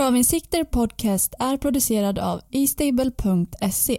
[0.00, 3.98] Travinsikter Podcast är producerad av eStable.se.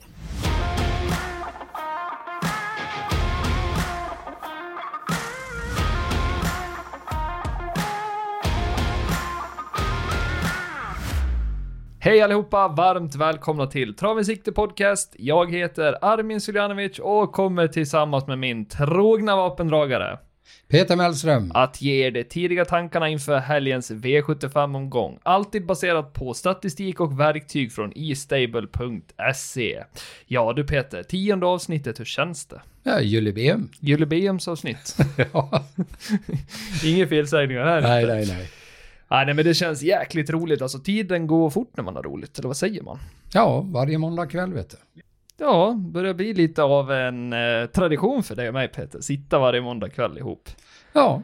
[12.00, 12.68] Hej allihopa!
[12.68, 15.16] Varmt välkomna till Travinsikter Podcast.
[15.20, 20.20] Jag heter Armin Suljanovic och kommer tillsammans med min trogna vapendragare
[20.68, 21.52] Peter Mellström.
[21.54, 25.20] att ge er de tidiga tankarna inför helgens V75-omgång.
[25.24, 29.84] Alltid baserat på statistik och verktyg från estable.se.
[30.26, 32.62] Ja du Peter, tionde avsnittet, hur känns det?
[32.84, 33.70] Ja, jubileum.
[33.80, 34.98] Jubileumsavsnitt.
[35.34, 35.64] ja.
[36.86, 38.50] Inga felsägningar här Nej, nej, nej.
[39.10, 40.62] Nej, nej, men det känns jäkligt roligt.
[40.62, 43.00] Alltså tiden går fort när man har roligt, eller vad säger man?
[43.34, 45.02] Ja, varje måndag kväll vet du.
[45.42, 49.02] Ja, börjar bli lite av en eh, tradition för dig och mig Peter.
[49.02, 50.50] Sitta varje måndag kväll ihop.
[50.94, 51.22] Ja,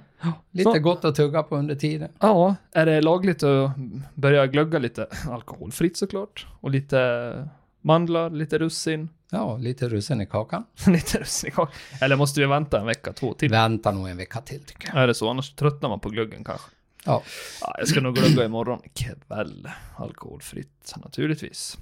[0.52, 2.10] lite Så- gott att tugga på under tiden.
[2.20, 3.72] Ja, är det lagligt att
[4.14, 6.46] börja glögga lite alkoholfritt såklart?
[6.60, 7.50] Och lite
[7.82, 10.64] mandlar, lite russin, Ja, lite russin i kakan.
[10.88, 11.74] lite russin i kakan.
[12.02, 13.50] Eller måste vi vänta en vecka, två till?
[13.52, 15.04] Vänta nog en vecka till tycker jag.
[15.04, 15.30] Är det så?
[15.30, 16.70] Annars tröttnar man på glöggen kanske.
[17.06, 17.24] Ja,
[17.62, 19.68] Ja, jag ska nog glögga imorgon kväll.
[19.96, 21.78] Alkoholfritt naturligtvis.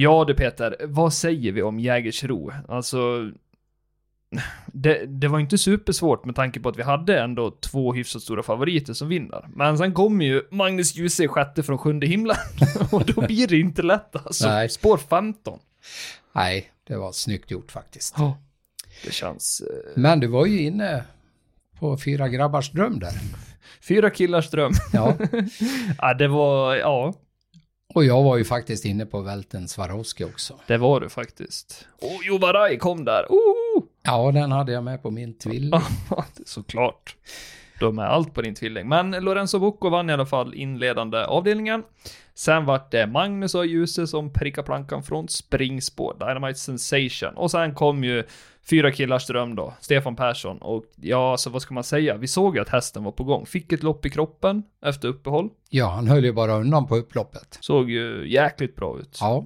[0.00, 2.52] Ja du Peter, vad säger vi om Jägersro?
[2.68, 3.30] Alltså,
[4.66, 8.42] det, det var inte supersvårt med tanke på att vi hade ändå två hyfsat stora
[8.42, 9.48] favoriter som vinner.
[9.54, 12.36] Men sen kommer ju Magnus Djuse sjätte från sjunde himlen.
[12.92, 14.48] Och då blir det inte lätt alltså.
[14.48, 14.68] Nej.
[14.68, 15.58] Spår 15.
[16.32, 18.14] nej, det var snyggt gjort faktiskt.
[18.18, 18.38] Ja.
[19.04, 19.60] Det känns...
[19.60, 21.04] Eh, Men du var ju inne
[21.78, 23.12] på fyra grabbars dröm där.
[23.88, 24.72] fyra killars dröm.
[24.92, 25.16] Ja,
[25.98, 26.76] ja, det var...
[26.76, 27.14] Ja,
[27.94, 30.54] och jag var ju faktiskt inne på Välten Swarovski också.
[30.66, 31.86] det var det faktiskt.
[32.00, 33.26] Och Jovaraj kom där.
[33.28, 33.82] Oh!
[34.02, 35.82] Ja, den hade jag med på min tvilling.
[36.10, 37.16] Ja, såklart.
[37.80, 38.88] De är allt på din tvilling.
[38.88, 41.82] Men Lorenzo Bocco vann i alla fall inledande avdelningen.
[42.40, 47.34] Sen vart det Magnus och Ljuse som prickade plankan från springspår, Dynamite Sensation.
[47.36, 48.24] Och sen kom ju
[48.70, 50.58] fyra killars dröm då, Stefan Persson.
[50.58, 52.16] Och ja, så vad ska man säga?
[52.16, 53.46] Vi såg ju att hästen var på gång.
[53.46, 55.48] Fick ett lopp i kroppen efter uppehåll.
[55.70, 57.58] Ja, han höll ju bara undan på upploppet.
[57.60, 59.18] Såg ju jäkligt bra ut.
[59.20, 59.44] Ja,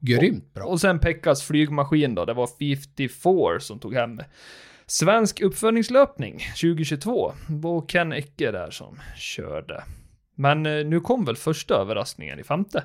[0.00, 0.64] grymt bra.
[0.64, 4.20] Och sen Pekkas flygmaskin då, det var 54 som tog hem
[4.86, 7.32] Svensk uppföljningslöpning 2022.
[7.48, 9.84] Det var Ken Ecke där som körde.
[10.34, 12.84] Men eh, nu kom väl första överraskningen i femte?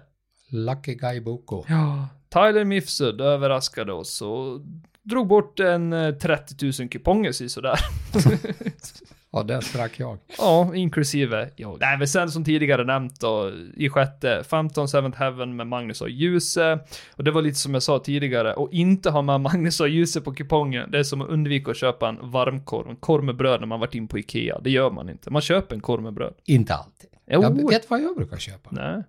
[0.49, 1.65] Lucky Guy Boko.
[1.67, 2.07] Ja.
[2.29, 4.61] Tyler Mifsud överraskade oss och
[5.03, 7.79] drog bort en eh, 30 000 kuponger så sådär.
[9.31, 10.17] Ja, där sprack jag.
[10.37, 11.77] Ja, inklusive jag.
[11.79, 16.09] Nej, men sen som tidigare nämnt då, i sjätte, 15 Seventh Heaven med Magnus och
[16.09, 16.79] Ljuse.
[17.15, 20.21] Och det var lite som jag sa tidigare, och inte ha med Magnus och Ljuse
[20.21, 23.59] på kupongen, det är som att undvika att köpa en varmkorv, en korv med bröd
[23.59, 24.59] när man varit in på Ikea.
[24.59, 25.31] Det gör man inte.
[25.31, 26.33] Man köper en korv med bröd.
[26.45, 27.09] Inte alltid.
[27.29, 27.41] Jo.
[27.43, 28.69] Jag vet vad jag brukar köpa?
[28.71, 29.03] Nej,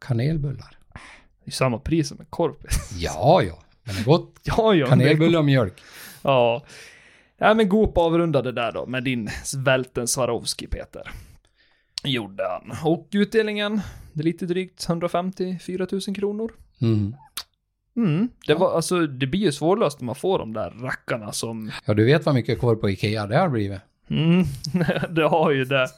[0.00, 0.78] Kanelbullar.
[1.44, 2.54] det är samma pris som en korv.
[2.98, 3.58] Ja, ja.
[3.84, 4.34] Men det är gott.
[4.42, 4.86] ja, ja.
[4.86, 5.82] Kanelbullar och mjölk.
[6.22, 6.64] Ja.
[7.38, 11.10] Ja, men Goop avrundade där då med din Välten Swarovski, Peter.
[12.04, 12.92] Gjorde han.
[12.92, 13.80] Och utdelningen,
[14.12, 16.52] det är lite drygt 154 000 kronor.
[16.80, 17.14] Mm.
[17.96, 21.70] Mm, det var alltså, det blir ju svårlöst när man får de där rackarna som...
[21.84, 23.80] Ja, du vet vad mycket korv på Ikea det har blivit.
[24.10, 24.44] Mm,
[25.14, 25.88] det har ju det.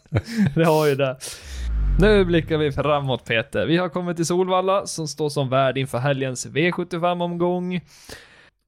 [0.55, 1.17] Det har ju det.
[2.01, 3.67] Nu blickar vi framåt Peter.
[3.67, 7.81] Vi har kommit till Solvalla som står som värd inför helgens V75-omgång.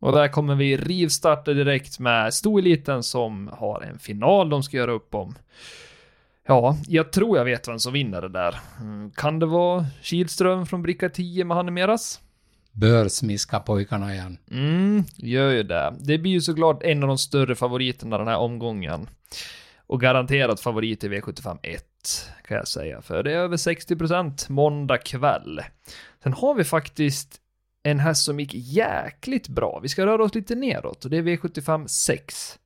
[0.00, 4.92] Och där kommer vi rivstarta direkt med stoeliten som har en final de ska göra
[4.92, 5.34] upp om.
[6.46, 8.54] Ja, jag tror jag vet vem som vinner det där.
[8.80, 12.20] Mm, kan det vara Kihlström från bricka 10 med Hannemeras?
[12.72, 14.38] Bör smiska pojkarna igen.
[14.50, 15.94] Mm, gör ju det.
[16.00, 19.08] Det blir ju såklart en av de större favoriterna den här omgången.
[19.86, 21.84] Och garanterat favorit i V75 1,
[22.48, 23.02] kan jag säga.
[23.02, 25.60] För det är över 60% måndag kväll.
[26.22, 27.40] Sen har vi faktiskt
[27.82, 29.80] en häst som gick jäkligt bra.
[29.82, 32.58] Vi ska röra oss lite neråt och det är V75 6.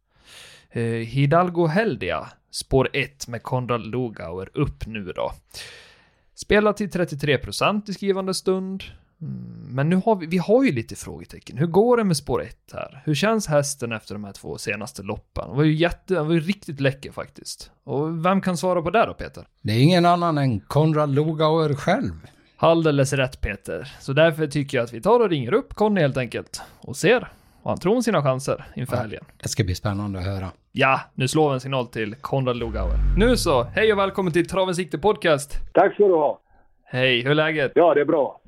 [0.71, 5.33] Eh, Hidalgo Heldia, spår 1 med Konrad Lugauer upp nu då.
[6.35, 8.83] Spelar till 33% i skrivande stund.
[9.23, 11.59] Mm, Men nu har vi, vi har ju lite frågetecken.
[11.59, 13.03] Hur går det med spår 1 här?
[13.05, 15.49] Hur känns hästen efter de här två senaste loppen?
[15.51, 17.71] Det var ju jätte, den var ju riktigt läcker faktiskt.
[17.85, 19.47] Och vem kan svara på det då Peter?
[19.63, 22.13] Det är ingen annan än Konrad Lugauer själv.
[22.57, 23.93] Alldeles rätt Peter.
[24.01, 26.63] Så därför tycker jag att vi tar och ringer upp Conny helt enkelt.
[26.81, 27.29] Och ser
[27.63, 29.01] vad han tror om sina chanser inför Ja.
[29.03, 29.25] helgen.
[29.43, 30.49] Det ska bli spännande att höra.
[30.73, 32.99] Ja, nu slår vi en signal till Konrad Lugauer.
[33.17, 35.55] Nu så, hej och välkommen till Traven Sikte Podcast.
[35.75, 36.41] Tack ska du ha.
[36.85, 37.73] Hej, hur är läget?
[37.75, 38.41] Ja, det är bra.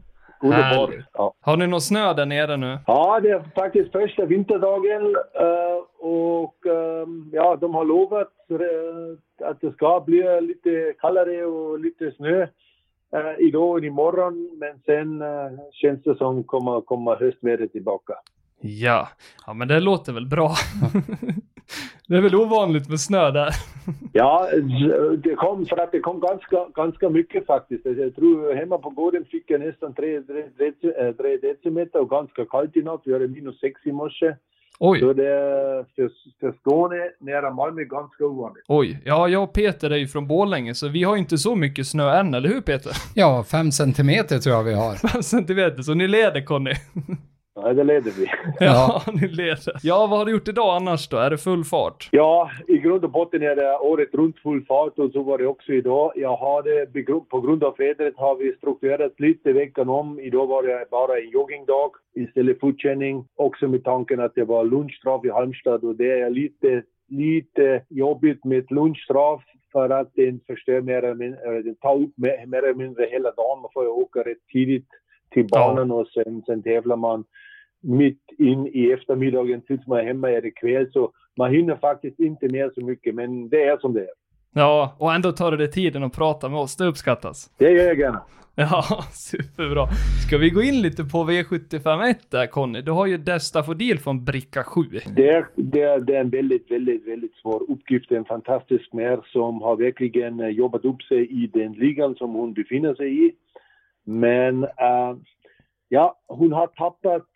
[0.44, 0.90] Underbart.
[1.12, 1.34] Ja.
[1.40, 2.78] Har ni någon snö där nere nu?
[2.86, 9.60] ja, det är faktiskt första vinterdagen eh, och eh, ja, de har lovat eh, att
[9.60, 12.42] det ska bli lite kallare och lite snö
[13.16, 14.58] uh, idag och imorgon.
[14.58, 15.22] Men sen
[15.72, 18.14] känns det som kommer, kommer höstvädret tillbaka.
[18.60, 19.08] Ja,
[19.46, 20.54] ja men det låter väl bra.
[22.06, 23.50] det är väl ovanligt med snö där.
[24.12, 24.48] ja,
[25.18, 27.86] det kom för att det kom ganska, ganska mycket faktiskt.
[27.86, 30.20] Jag tror hemma på gården fick jag nästan 3
[31.42, 33.02] decimeter och ganska kallt i natt.
[33.04, 34.34] Vi hade minus 6 i morse.
[34.78, 35.00] Oj.
[35.00, 38.64] Så det är för, för Skåne, nära Malmö, ganska ovanligt.
[38.68, 39.02] Oj.
[39.04, 42.18] Ja, jag och Peter är ju från Borlänge, så vi har inte så mycket snö
[42.18, 42.92] än, eller hur Peter?
[43.14, 44.94] Ja, fem centimeter tror jag vi har.
[45.08, 46.72] Fem centimeter, så ni leder Conny?
[47.56, 48.26] Ja, det leder vi.
[48.60, 49.74] ja, ni leder.
[49.82, 51.16] Ja, vad har du gjort idag annars då?
[51.16, 52.08] Är det full fart?
[52.12, 55.46] Ja, i grund och botten är det året runt full fart och så var det
[55.46, 56.12] också idag.
[56.16, 56.86] Jag hade,
[57.30, 60.20] på grund av vädret har vi strukturerat lite veckan om.
[60.20, 63.24] Idag var det bara en joggingdag istället för fortkänning.
[63.36, 68.44] Också med tanken att det var lunchstraff i Halmstad och det är lite, lite jobbigt
[68.44, 69.42] med lunchstraff
[69.72, 73.60] för att den förstör mer eller mindre, den tar upp mer, eller mindre hela dagen.
[73.62, 74.88] Man får ju åka rätt tidigt
[75.30, 77.24] till banan och sen, sen tävlar man
[77.84, 80.92] mitt in i eftermiddagen tills man är hemma är det kväll.
[80.92, 84.10] Så man hinner faktiskt inte med så mycket, men det är som det är.
[84.54, 86.76] Ja, och ändå tar du dig tiden att prata med oss.
[86.76, 87.50] Det uppskattas.
[87.58, 88.22] Det gör jag gärna.
[88.54, 88.82] Ja,
[89.12, 89.86] superbra.
[90.26, 92.80] Ska vi gå in lite på V751 där Conny?
[92.80, 94.80] Du har ju Destafodil från bricka 7.
[95.16, 98.10] Det är, det, är, det är en väldigt, väldigt, väldigt svår uppgift.
[98.10, 102.52] En fantastisk mär som har verkligen eh, jobbat upp sig i den ligan som hon
[102.52, 103.32] befinner sig i.
[104.04, 105.16] Men äh,
[105.88, 107.26] ja, hon har tappat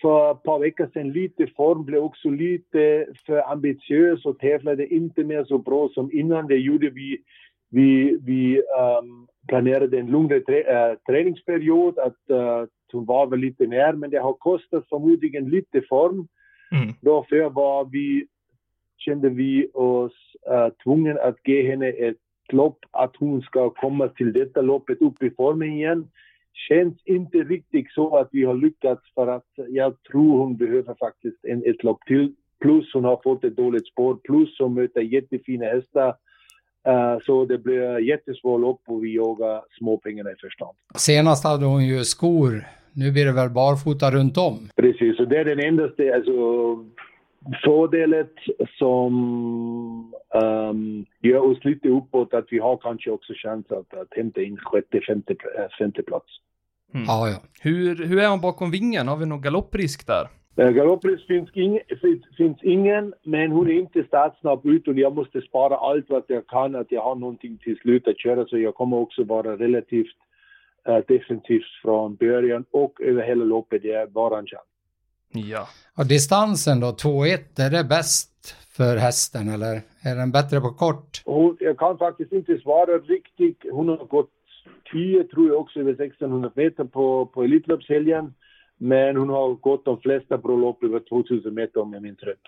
[0.00, 5.24] för ett par veckor sedan lite form, blev också lite för ambitiös och tävlade inte
[5.24, 6.46] mer så bra som innan.
[6.46, 7.18] Det gjorde vi,
[7.70, 13.66] vi, vi um, planerade en lugnare trä, äh, träningsperiod, att uh, hon var väl lite
[13.66, 16.28] mer, men det har kostat förmodligen lite form.
[16.72, 16.94] Mm.
[17.00, 18.26] Därför var vi,
[18.96, 22.16] kände vi oss uh, tvungna att ge henne ett
[22.52, 26.08] lopp, att hon ska komma till detta loppet upp i formen igen
[26.54, 31.44] känns inte riktigt så att vi har lyckats för att jag tror hon behöver faktiskt
[31.44, 32.34] en, ett lopp till.
[32.60, 36.14] Plus hon har fått ett dåligt spår, plus hon möter jättefina hästar.
[36.88, 40.76] Uh, så det blir jättesvårt lopp och vi jagar småpengarna i första hand.
[40.96, 42.64] Senast hade hon ju skor.
[42.92, 44.68] Nu blir det väl barfota runt om?
[44.76, 46.32] Precis, och det är den endaste alltså,
[47.64, 48.26] fördelen
[48.78, 49.14] som
[50.34, 54.56] um, gör oss lite uppåt att vi har kanske också chans att, att hämta in
[54.56, 55.34] sjätte, femte,
[55.78, 56.26] femte plats.
[56.94, 57.04] Mm.
[57.06, 57.36] Ja, ja.
[57.60, 59.08] Hur, hur är han bakom vingen?
[59.08, 60.28] Har vi någon galopprisk där?
[60.60, 65.14] Uh, galopprisk finns, ing, finns, finns, ingen, men hon är inte startsnabb ut och jag
[65.14, 68.58] måste spara allt vad jag kan, att jag har någonting till slut att köra, så
[68.58, 70.16] jag kommer också vara relativt
[70.88, 73.82] uh, defensivt från början och över hela loppet.
[73.82, 74.73] Det är bara en chans.
[75.34, 75.68] Ja.
[75.98, 81.22] Och distansen då, 2-1, är det bäst för hästen eller är den bättre på kort?
[81.24, 83.62] Hon, jag kan faktiskt inte svara riktigt.
[83.72, 84.30] Hon har gått
[84.92, 88.34] 10 tror jag också över 1600 meter på, på Elitloppshelgen.
[88.76, 92.38] Men hon har gått de flesta prolopp över 2000 meter om jag minns rätt.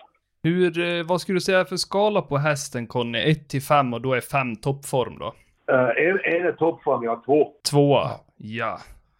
[0.43, 3.31] Hur, eh, vad skulle du säga för skala på hästen Conny?
[3.31, 5.33] 1 till 5 och då är 5 toppform då?
[5.71, 7.23] Uh, en, en är toppform, ja.
[7.25, 7.51] Två.
[7.71, 7.97] Två,
[8.37, 8.79] ja.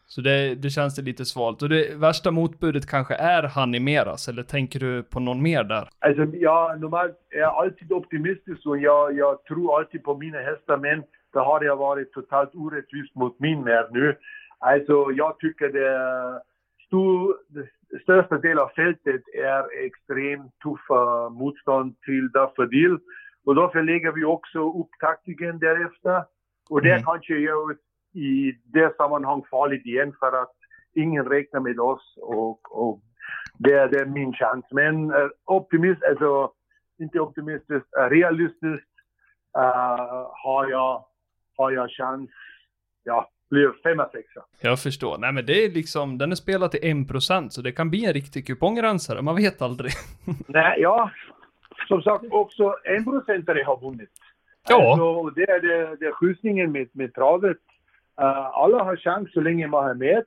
[0.09, 1.61] Så det, det känns det lite svalt.
[1.61, 5.89] Och det värsta motbudet kanske är Hanimeras, eller tänker du på någon mer där?
[5.99, 10.77] Alltså, ja, normalt är jag alltid optimistisk och jag, jag tror alltid på mina hästar,
[10.77, 14.15] men det har jag varit totalt orättvist mot min mär nu.
[14.59, 16.41] Alltså, jag tycker det
[16.85, 17.35] stor,
[18.01, 22.97] största delen av fältet är extremt tuffa motstånd till Daffodil.
[23.45, 26.23] Och därför lägger vi också upp taktiken därefter.
[26.69, 27.03] Och det mm.
[27.03, 27.75] kanske gör
[28.17, 30.53] i det sammanhang farligt igen för att
[30.93, 33.01] ingen räknar med oss och, och
[33.57, 34.65] det, är, det är min chans.
[34.71, 36.51] Men uh, optimist, alltså
[36.99, 38.93] inte optimistiskt, uh, realistiskt
[39.57, 41.05] uh, har, jag,
[41.57, 42.29] har jag chans,
[43.03, 44.45] ja, blir femma, sexa.
[44.61, 45.17] Jag förstår.
[45.17, 48.13] Nej men det är liksom, den är spelad till 1% så det kan bli en
[48.13, 49.91] riktig kupongrensare, man vet aldrig.
[50.47, 51.11] Nej, ja.
[51.87, 54.09] Som sagt också en procentare har vunnit.
[54.69, 54.91] Ja.
[54.91, 57.57] Alltså, det är det, det är skjutningen med, med travet.
[58.21, 60.23] Eh, Alla har chans så länge man är med.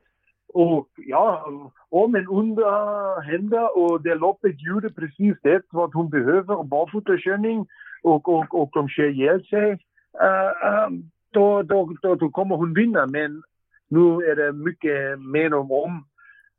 [0.55, 1.47] Och ja,
[1.89, 7.67] om en onda händer och det loppet gjorde precis det vad hon behöver, barfotakörning
[8.03, 10.89] och, och, och de kör ihjäl sig, uh, eh, eh,
[11.31, 13.07] då, då, då, då, kommer hon vinna.
[13.07, 13.43] Men
[13.89, 16.05] nu är det mycket mer om, om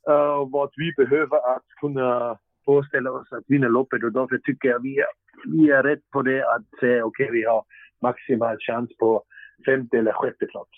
[0.09, 4.81] uh, vad vi behöver att kunna föreställa oss att vinna loppet och därför tycker jag
[4.81, 5.05] vi är,
[5.45, 7.63] vi är rätt på det att säga okej, okay, vi har
[8.01, 9.23] maximal chans på
[9.65, 10.69] femte eller sjätte plats.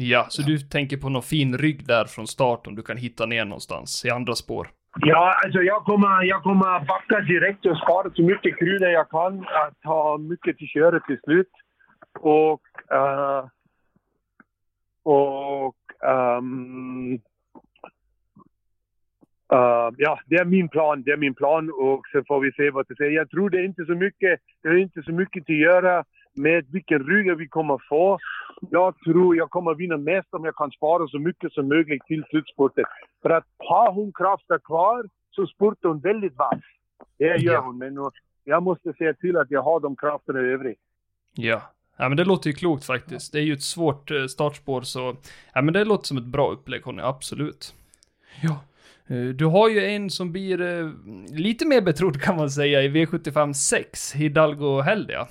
[0.00, 3.26] Ja, så du tänker på någon fin rygg där från start om du kan hitta
[3.26, 4.68] ner någonstans i andra spår?
[5.00, 9.40] Ja, alltså jag kommer, jag kommer backa direkt och spara så mycket krydda jag kan.
[9.40, 11.50] Att ha mycket till köret till slut.
[12.20, 12.62] Och
[12.92, 13.48] uh,
[15.02, 15.76] Och
[16.38, 17.12] um,
[19.52, 21.02] uh, ja, det är min plan.
[21.02, 23.10] Det är min plan och så får vi se vad det säger.
[23.10, 26.04] Jag tror det är inte så mycket, det är inte så mycket att göra
[26.38, 28.18] med vilken rygg vi kommer få.
[28.70, 32.24] Jag tror jag kommer vinna mest om jag kan spara så mycket som möjligt till
[32.30, 32.84] slutspurten.
[33.22, 36.60] För att har hon krafter kvar så spurtar hon väldigt vass.
[37.18, 37.60] Det gör Ja.
[37.60, 37.94] hon, men
[38.44, 40.78] jag måste se till att jag har de krafterna i övrigt.
[41.34, 41.62] Ja.
[41.96, 43.32] Ja men det låter ju klokt faktiskt.
[43.32, 45.16] Det är ju ett svårt eh, startspår så,
[45.54, 47.74] ja men det låter som ett bra upplägg Conny, absolut.
[48.42, 48.60] Ja.
[49.16, 50.90] Eh, Du har ju en som blir eh,
[51.32, 55.26] lite mer betrodd kan man säga i V75 6, Hidalgo Heldia.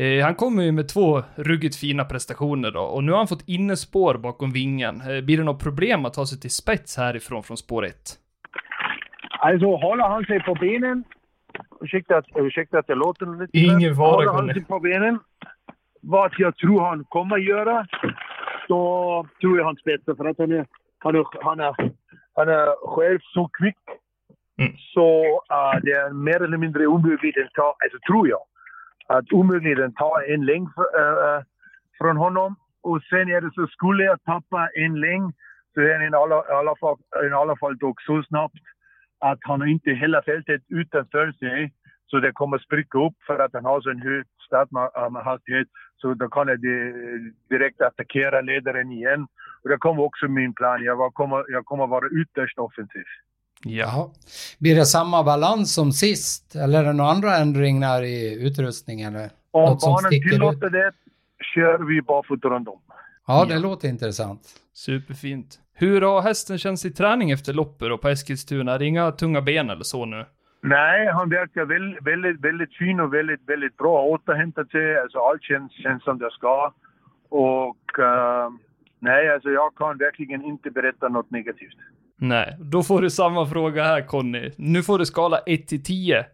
[0.00, 3.48] Eh, han kommer ju med två ruggigt fina prestationer då, och nu har han fått
[3.48, 5.00] innespår bakom vingen.
[5.00, 7.94] Eh, blir det något problem att ta sig till spets härifrån från spår 1?
[9.30, 11.04] Alltså håller han sig på benen,
[11.80, 15.18] ursäkta att, ursäkta att jag låter lite Ingen fara, Håller han sig på benen,
[16.00, 17.86] vad jag tror han kommer göra,
[18.68, 20.66] då tror jag han spetsar för att han är,
[20.98, 21.74] han är, han är,
[22.34, 23.78] han är själv så kvick.
[24.58, 24.72] Mm.
[24.94, 28.40] Så uh, det är mer eller mindre omöjligt att ta, alltså tror jag,
[29.14, 31.42] att omöjligen ta en längd äh, øh, øh,
[31.98, 32.50] från honom.
[32.82, 35.32] Och sen är det så, skulle jag tappa en längd
[35.74, 36.96] så är han i alla, alla, fall,
[37.30, 38.64] i alla fall dock så snabbt
[39.20, 41.72] att han har inte hela fältet utanför sig.
[42.06, 45.68] Så det kommer spricka upp för att han har så en hög starthastighet.
[45.96, 49.26] Så då kan jag øh, direkt attackera ledaren igen.
[49.62, 50.84] Och det kommer också min plan.
[50.84, 53.04] Jag kommer, jag kommer vara ytterst offensiv.
[53.64, 53.70] Ja.
[53.86, 54.10] Jaha.
[54.58, 56.54] Blir det samma balans som sist?
[56.56, 59.14] Eller är det några andra ändringar i utrustningen?
[59.16, 59.30] Eller?
[59.50, 60.32] Om banan sticker ut?
[60.32, 60.92] tillåter det
[61.54, 62.80] kör vi barfota runt om.
[63.26, 63.60] Ja, det Ja.
[63.60, 64.40] låter intressant.
[64.74, 65.58] Superfint.
[65.74, 68.72] Hur har hästen känts i träning efter loppet då på Eskilstuna?
[68.74, 70.24] Är det inga tunga ben eller så nu?
[70.62, 74.02] Nej, han verkar väldigt, väldigt, väldigt fin och väldigt, väldigt bra.
[74.04, 74.98] Återhämtat sig.
[74.98, 76.72] Alltså allt känns, känns som det ska.
[77.28, 78.50] Och eh,
[78.98, 81.76] nej, alltså jag kan verkligen inte berätta något negativt.
[82.20, 84.50] Nej, då får du samma fråga här Conny.
[84.56, 86.26] Nu får du skala 1 till 10.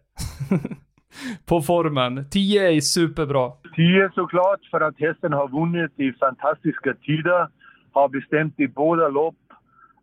[1.45, 2.29] på formen.
[2.29, 3.51] 10 är superbra.
[3.75, 7.47] 10 såklart för att hästen har vunnit i fantastiska tider.
[7.91, 9.35] Har bestämt i båda lopp,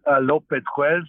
[0.06, 1.06] äh, loppet själv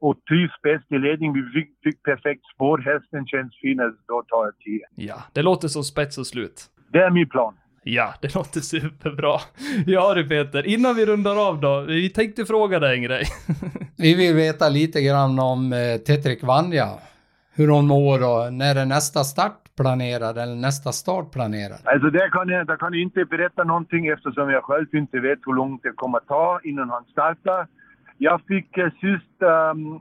[0.00, 1.32] och trivs bäst i ledning.
[1.32, 2.78] Vi fick, fick perfekt spår.
[2.78, 4.80] Hästen känns fin, då tar jag 10.
[4.94, 6.70] Ja, det låter som spets och slut.
[6.92, 7.54] Det är min plan.
[7.82, 9.38] Ja, det låter superbra.
[9.86, 11.80] Ja du Peter, innan vi rundar av då.
[11.80, 13.24] Vi tänkte fråga dig en grej.
[13.98, 16.88] Vi vill veta lite grann om eh, Tetrik Vanja.
[17.54, 21.80] Hur hon mår och när är nästa start planerad eller nästa start planerad?
[21.84, 25.38] Alltså där kan, jag, där kan jag inte berätta någonting eftersom jag själv inte vet
[25.46, 27.66] hur långt det kommer att ta innan han startar.
[28.18, 30.00] Jag fick eh, sist, ehm,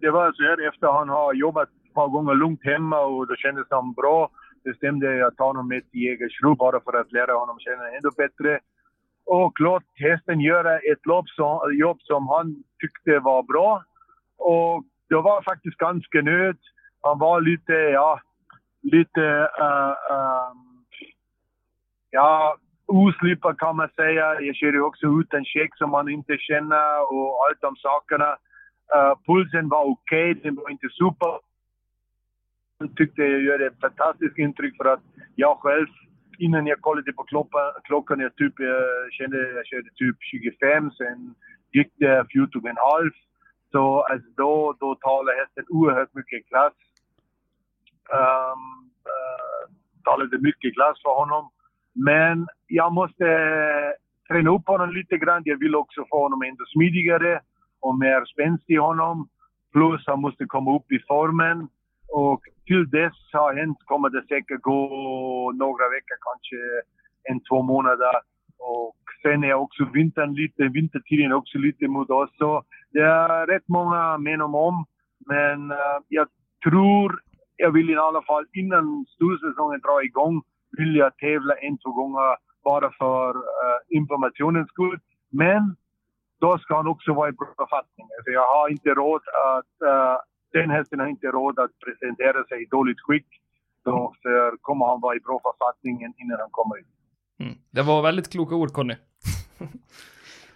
[0.00, 3.34] det var så här efter han har jobbat ett par gånger lugnt hemma och då
[3.36, 4.30] kändes han bra.
[4.64, 8.10] Bestämde jag att ta honom med till Jägersro bara för att lära honom känna ännu
[8.16, 8.60] bättre.
[9.26, 13.84] Och låt hästen göra ett lopp som, jobb som han tyckte var bra.
[14.38, 16.58] Och det var faktiskt ganska nöjd.
[17.02, 18.20] Han var lite, ja,
[18.82, 19.20] lite,
[19.60, 20.52] uh, uh,
[22.10, 24.40] ja, oslipad kan man säga.
[24.40, 28.30] Jag körde också ut en check som man inte känner och allt de sakerna.
[28.96, 31.51] Uh, pulsen var okej, den var inte super.
[32.88, 35.02] Tyckte jag gjorde ett fantastiskt intryck för att
[35.34, 35.86] jag själv,
[36.38, 41.34] innan jag kollade på klockan, klockan jag typ, jag kände jag körde typ 25, sen
[41.72, 43.10] gick det 14,5.
[43.72, 46.72] Så alltså då, då talade hästen oerhört mycket klass.
[48.12, 48.62] Um,
[49.12, 49.64] uh,
[50.04, 51.50] talade mycket klass för honom.
[51.94, 53.92] Men jag måste eh,
[54.28, 55.42] träna upp honom lite grann.
[55.44, 57.40] Jag vill också få honom ännu smidigare
[57.80, 59.28] och mer spänst i honom.
[59.72, 61.68] Plus han måste komma upp i formen.
[62.08, 66.56] Och till dess har hänt kommer det säkert gå några veckor, kanske
[67.30, 68.14] en, två månader.
[68.58, 72.30] Och sen är också vintern lite, vintertiden också lite mot oss.
[72.38, 74.84] Så det är rätt många men om om.
[75.26, 76.28] Men uh, jag
[76.64, 77.20] tror,
[77.56, 80.42] jag vill i alla fall innan storsäsongen drar igång,
[80.78, 84.98] vill jag tävla en, två gånger bara för uh, informationens skull.
[85.30, 85.76] Men
[86.40, 88.06] då ska han också vara i bra författning.
[88.16, 89.22] Alltså jag har inte råd
[89.56, 90.16] att, uh,
[90.52, 93.26] den hästen har inte råd att presentera sig i dåligt skick.
[93.84, 96.86] Då för kommer han vara i bra författning innan han kommer ut.
[97.40, 97.54] Mm.
[97.70, 98.94] Det var väldigt kloka ord Conny.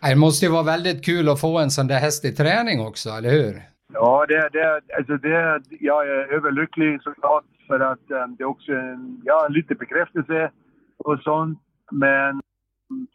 [0.01, 3.11] Det måste ju vara väldigt kul att få en sån där häst i träning också,
[3.11, 3.63] eller hur?
[3.93, 8.73] Ja, det, det, alltså det, jag är överlycklig såklart för att um, det är också
[8.73, 10.51] en, ja, lite bekräftelse
[10.99, 11.59] och sånt.
[11.93, 12.41] Men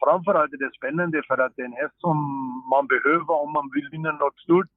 [0.04, 2.16] framförallt är det spännande för att det är en häst som
[2.70, 4.70] man behöver om man vill vinna något stort.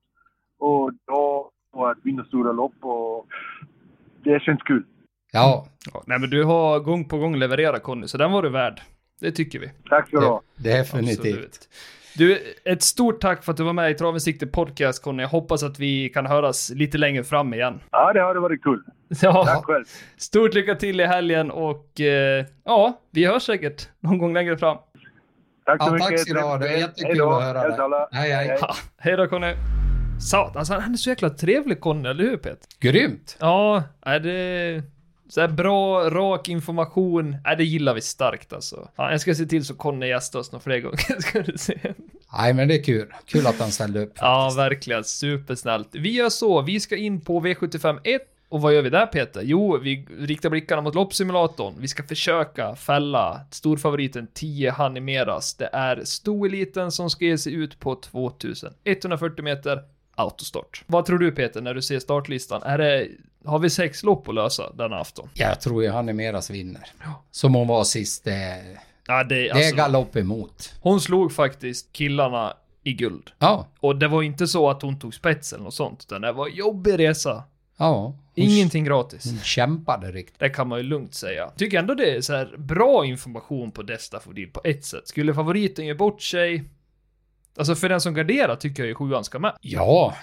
[0.59, 3.25] Och då och att vinna stora lopp och
[4.23, 4.83] det känns kul.
[5.33, 8.49] Ja, Ja, nej men du har gång på gång levererat Conny, så den var du
[8.49, 8.81] värd.
[9.21, 9.71] Det tycker vi.
[9.89, 10.41] Tack ska du ha.
[10.55, 11.19] Definitivt.
[11.19, 11.69] Absolut.
[12.17, 15.23] Du, ett stort tack för att du var med i Travens Sikte Podcast Conny.
[15.23, 17.79] Jag hoppas att vi kan höras lite längre fram igen.
[17.91, 18.83] Ja, det hade varit kul.
[19.21, 19.85] Ja, Tack själv.
[20.17, 24.77] stort lycka till i helgen och eh, ja, vi hörs säkert någon gång längre fram.
[25.65, 26.07] Tack så Ja, mycket.
[26.09, 26.57] tack ska du ha.
[26.57, 27.31] Det är jättekul Hej då.
[27.33, 28.07] att höra alla.
[28.11, 28.57] Hej, hej.
[28.61, 29.53] Ja, hej då Conny.
[30.19, 32.67] Satan, alltså, han är så jäkla trevlig Conny, eller hur Peter?
[32.79, 33.37] Grymt.
[33.39, 34.83] Ja, är det
[35.29, 37.37] så här bra, rak information.
[37.45, 38.89] Nej, det gillar vi starkt alltså.
[38.95, 41.79] Ja, jag ska se till så Conny gästar oss några fler gånger, ska du se.
[42.37, 43.13] Nej, men det är kul.
[43.25, 44.13] Kul att han ställde upp.
[44.15, 45.03] Ja, verkligen.
[45.03, 45.89] Supersnällt.
[45.91, 48.21] Vi gör så, vi ska in på V75 1.
[48.49, 49.41] Och vad gör vi där Peter?
[49.43, 51.73] Jo, vi riktar blickarna mot loppsimulatorn.
[51.79, 55.55] Vi ska försöka fälla storfavoriten 10 Hanimeras.
[55.55, 59.79] Det är stoeliten som ska ge sig ut på 2140 meter
[60.15, 60.83] autostart.
[60.87, 62.63] Vad tror du Peter när du ser startlistan?
[62.63, 63.07] Är det,
[63.45, 65.29] har vi sex lopp att lösa denna afton?
[65.33, 66.87] Jag tror ju han är meras vinner.
[67.31, 68.23] Som hon var sist.
[68.23, 68.63] Det,
[69.07, 70.73] Ja, det, det är alltså, galopp emot.
[70.81, 72.53] hon slog faktiskt killarna
[72.83, 73.31] i guld.
[73.39, 76.31] Ja, Och det var inte så att hon tog spets eller något sånt, utan det
[76.31, 77.43] var jobbig resa.
[77.77, 78.15] ja.
[78.37, 79.25] Ingenting gratis.
[79.25, 80.39] hon kämpade riktigt.
[80.39, 81.49] Det kan man ju lugnt säga.
[81.57, 85.07] Tycker ändå det är så här bra information på Destafodil på ett sätt.
[85.07, 86.63] Skulle favoriten ge bort sig...
[87.57, 89.57] Alltså för den som garderar tycker jag ju sjuan ska med.
[89.61, 90.15] Ja.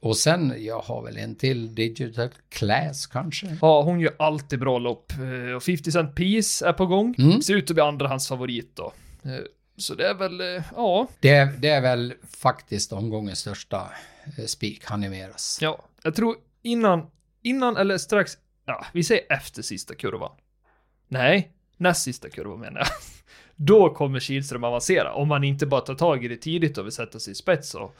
[0.00, 3.56] Och sen, jag har väl en till Digital Class kanske.
[3.60, 5.12] Ja, hon gör alltid bra lopp.
[5.12, 7.14] Eh, Och 50 Cent Piece är på gång.
[7.18, 7.42] Mm.
[7.42, 8.92] Ser ut att bli andrahandsfavorit då.
[9.24, 9.30] Eh,
[9.76, 11.06] Så det är väl, eh, ja.
[11.20, 13.90] Det, det är väl faktiskt omgångens största
[14.46, 15.58] spik, han är meras.
[15.62, 17.06] Ja, jag tror innan,
[17.42, 20.30] innan eller strax, ja, vi säger efter sista kurvan.
[21.08, 22.88] Nej, näst sista kurvan menar jag.
[23.62, 26.92] Då kommer Kihlström avancera, om man inte bara tar tag i det tidigt och vill
[26.92, 27.96] sätta sig i spets och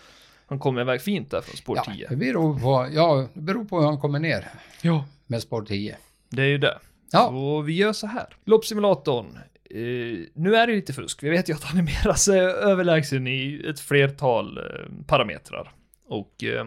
[0.47, 2.07] han kommer iväg fint där från spår Ja, 10.
[2.09, 4.49] det beror på, ja, det beror på hur han kommer ner
[4.83, 5.05] Ja.
[5.27, 5.97] med spår 10.
[6.29, 6.79] Det är ju det.
[7.13, 7.29] Ja.
[7.29, 8.37] Så vi gör så här.
[8.45, 9.27] Loppsimulatorn.
[9.71, 11.23] Eh, nu är det lite fusk.
[11.23, 14.65] Vi vet ju att han är mer överlägsen i ett flertal eh,
[15.07, 15.73] parametrar.
[16.09, 16.65] Och eh,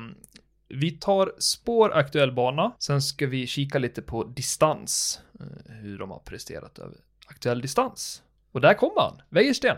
[0.69, 2.71] vi tar spår aktuell bana.
[2.79, 5.19] Sen ska vi kika lite på distans.
[5.39, 6.95] Eh, hur de har presterat över
[7.27, 8.21] aktuell distans.
[8.53, 9.21] Och där kommer han.
[9.29, 9.77] Wäjersten.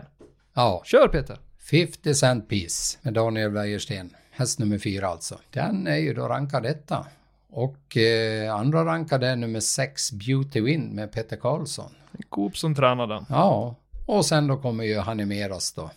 [0.54, 1.38] Ja, Kör Peter.
[1.70, 4.16] 50 cent piece med Daniel Wäjersten.
[4.30, 5.38] Häst nummer fyra alltså.
[5.50, 7.06] Den är ju då rankad etta.
[7.48, 11.90] Och eh, andra rankade är nummer 6 Beauty Win med Peter Karlsson.
[12.28, 13.26] Coop som tränar den.
[13.28, 15.90] Ja, och sen då kommer ju Hanimeras då.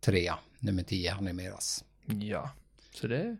[0.00, 1.84] Trea, nummer 10 Hanimeras.
[2.06, 2.50] Ja.
[2.94, 3.36] Så det,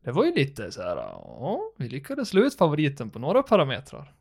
[0.00, 4.12] det var ju lite så här, ja, vi lyckades slå ut favoriten på några parametrar.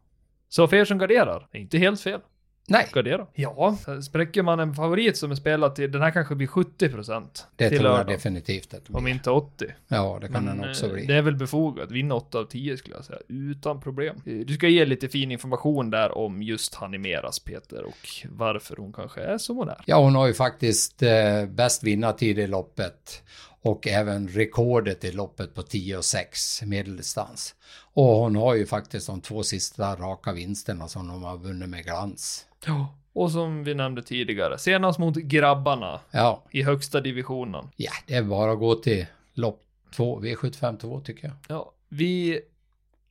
[0.50, 2.22] Så för er som garderar, det är inte helt fel.
[2.70, 3.28] Nej, Gardera.
[3.34, 7.70] Ja, spräcker man en favorit som är spelad till, den här kanske blir 70% det
[7.70, 9.14] till tror jag definitivt att det Om blir.
[9.14, 9.66] inte 80.
[9.88, 11.06] Ja, det kan Men, den också eh, bli.
[11.06, 11.92] Det är väl befogat.
[11.92, 13.20] Vinna 8 av 10 skulle jag säga.
[13.28, 14.16] Utan problem.
[14.26, 18.94] Eh, Du ska ge lite fin information där om just Hanimeras Peter och varför hon
[18.94, 19.82] kanske är som hon är.
[19.86, 23.24] Ja, hon har ju faktiskt eh, bäst vinnartid i loppet
[23.62, 27.56] och även rekordet i loppet på 10 och 6 medeldistans.
[27.94, 31.84] Och hon har ju faktiskt de två sista raka vinsterna som de har vunnit med
[31.84, 32.46] glans.
[32.66, 32.96] Ja.
[33.14, 37.70] Och som vi nämnde tidigare, senast mot grabbarna Ja, i högsta divisionen.
[37.76, 39.64] ja det är bara att gå till lopp
[39.96, 41.36] 2, V75 2 tycker jag.
[41.48, 42.40] Ja, vi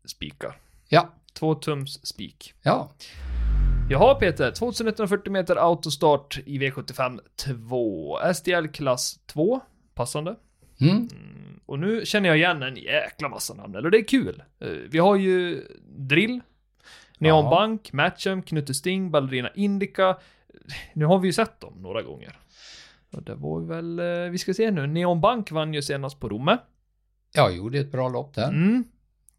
[0.05, 0.61] spikar.
[0.89, 2.55] Ja, Två tums spik.
[2.63, 2.91] ja,
[3.91, 8.19] Jaha Peter, 2140 meter autostart i V75 2.
[8.35, 9.61] STL klass 2,
[9.99, 10.37] passande.
[10.81, 14.43] mm, Mm, och nu känner jag igen en jäkla massa namn, eller det är kul.
[14.61, 16.41] Eh, vi har ju Drill,
[17.19, 17.51] Neon Ja.
[17.51, 20.17] Bank, Matchem, Knutte Sting, Ballerina Indica.
[20.95, 22.39] Nu har vi ju sett dem några gånger.
[23.13, 26.29] Och det var väl, eh, vi ska se nu, Neon Bank vann ju senast på
[26.29, 26.59] Romme.
[27.35, 28.49] jag gjorde ett bra lopp där.
[28.49, 28.85] Mm.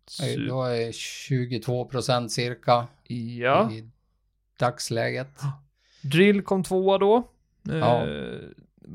[0.09, 3.71] Su- var 22 procent cirka ja.
[3.71, 3.89] i
[4.59, 5.39] dagsläget.
[6.01, 7.31] Drill kom tvåa då.
[7.63, 8.05] Ja.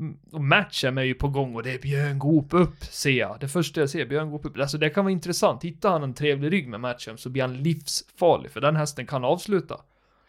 [0.01, 3.37] Eh, och matchen är ju på gång och det är Björn Goop upp, ser jag.
[3.39, 4.59] Det första jag ser, Björn Goop upp.
[4.59, 5.63] Alltså det kan vara intressant.
[5.63, 9.23] Hittar han en trevlig rygg med matchen så blir han livsfarlig, för den hästen kan
[9.25, 9.81] avsluta.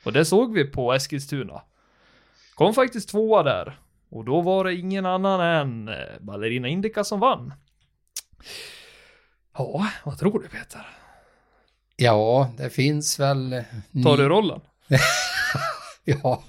[0.05, 1.63] Och det såg vi på Eskilstuna.
[2.55, 3.79] Kom faktiskt tvåa där.
[4.09, 7.55] Och då var det ingen annan än eh, Ballerina Indica som vann.
[9.59, 10.87] Ja, vad tror du Peter?
[11.97, 13.51] Ja, det finns väl...
[14.05, 14.61] Tar ni- du rollen?
[16.05, 16.43] Ja.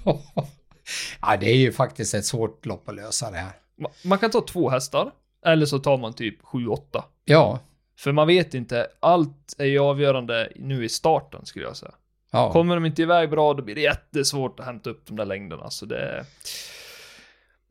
[1.22, 3.52] ja, det är ju faktiskt ett svårt lopp att lösa det här.
[3.80, 5.10] Ma- Man kan ta två hästar,
[5.46, 7.02] eller så tar man typ 7-8.
[7.24, 7.60] Ja,
[7.98, 11.92] För man vet inte, allt är ju avgörande nu i starten skulle jag säga.
[12.30, 12.52] ja.
[12.52, 15.70] Kommer de inte iväg bra då blir det jättesvårt att hämta upp de där längderna.
[15.70, 16.24] Så det...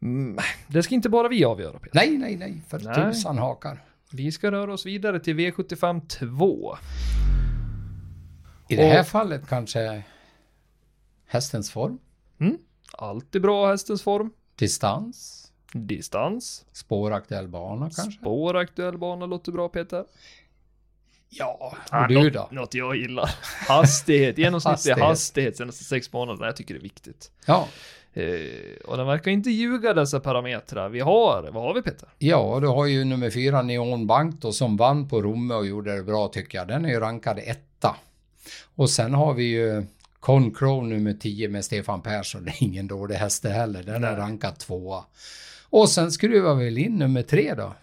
[0.01, 1.91] Mm, det ska inte bara vi avgöra Peter.
[1.93, 2.95] Nej, nej, nej, för Nej.
[2.95, 3.83] tusan hakar.
[4.11, 6.77] Vi ska röra oss vidare till V75 2.
[8.69, 10.03] I det här Och- fallet kanske
[11.27, 11.99] hästens form.
[12.93, 14.31] Alltid bra hästens form.
[14.55, 15.43] Distans?
[15.73, 16.65] Distans.
[16.73, 18.19] Spåraktuell bana kanske?
[18.19, 20.05] Spåraktuell bana låter bra Peter.
[21.29, 22.47] Ja, Ah, och du något, då?
[22.51, 23.29] Något jag gillar.
[23.67, 24.99] Hastighet, genomsnittlig hastighet.
[24.99, 25.57] Hastighet.
[25.57, 26.45] senaste sex månaderna.
[26.45, 27.31] Jag tycker det är viktigt.
[27.45, 27.67] Ja,
[28.13, 30.89] Eh, och den verkar inte ljuga dessa parametrar.
[30.89, 32.09] Vi har, vad har vi Peter?
[32.17, 35.95] ja, du har ju nummer fyra Neon Bank då som vann på Romme och gjorde
[35.95, 36.67] det bra tycker jag.
[36.67, 37.95] Den är ju rankad etta.
[38.75, 39.85] Och sen har vi ju
[40.27, 42.45] Concrow nummer 10 med Stefan Persson.
[42.45, 43.83] Det är ingen dålig häst heller.
[43.83, 45.05] Den är rankad tvåa.
[45.69, 47.75] Och sen skruvar vi väl in nummer tre då.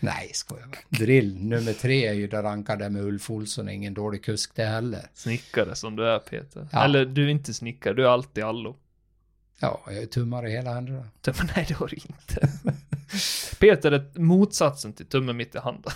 [0.00, 1.04] Nej, skojar bara.
[1.04, 3.68] Drill nummer tre är ju där rankade med Ulf Olsson.
[3.68, 5.06] Ingen dålig kusk det heller.
[5.14, 6.68] Snickare som du är Peter.
[6.72, 6.84] Ja.
[6.84, 8.76] Eller du är inte snickare, du är alltid allo.
[9.60, 11.08] Ja, jag är tummare i hela händerna.
[11.26, 12.48] Men nej, det har du inte.
[13.58, 15.92] Peter är motsatsen till tummen mitt i handen.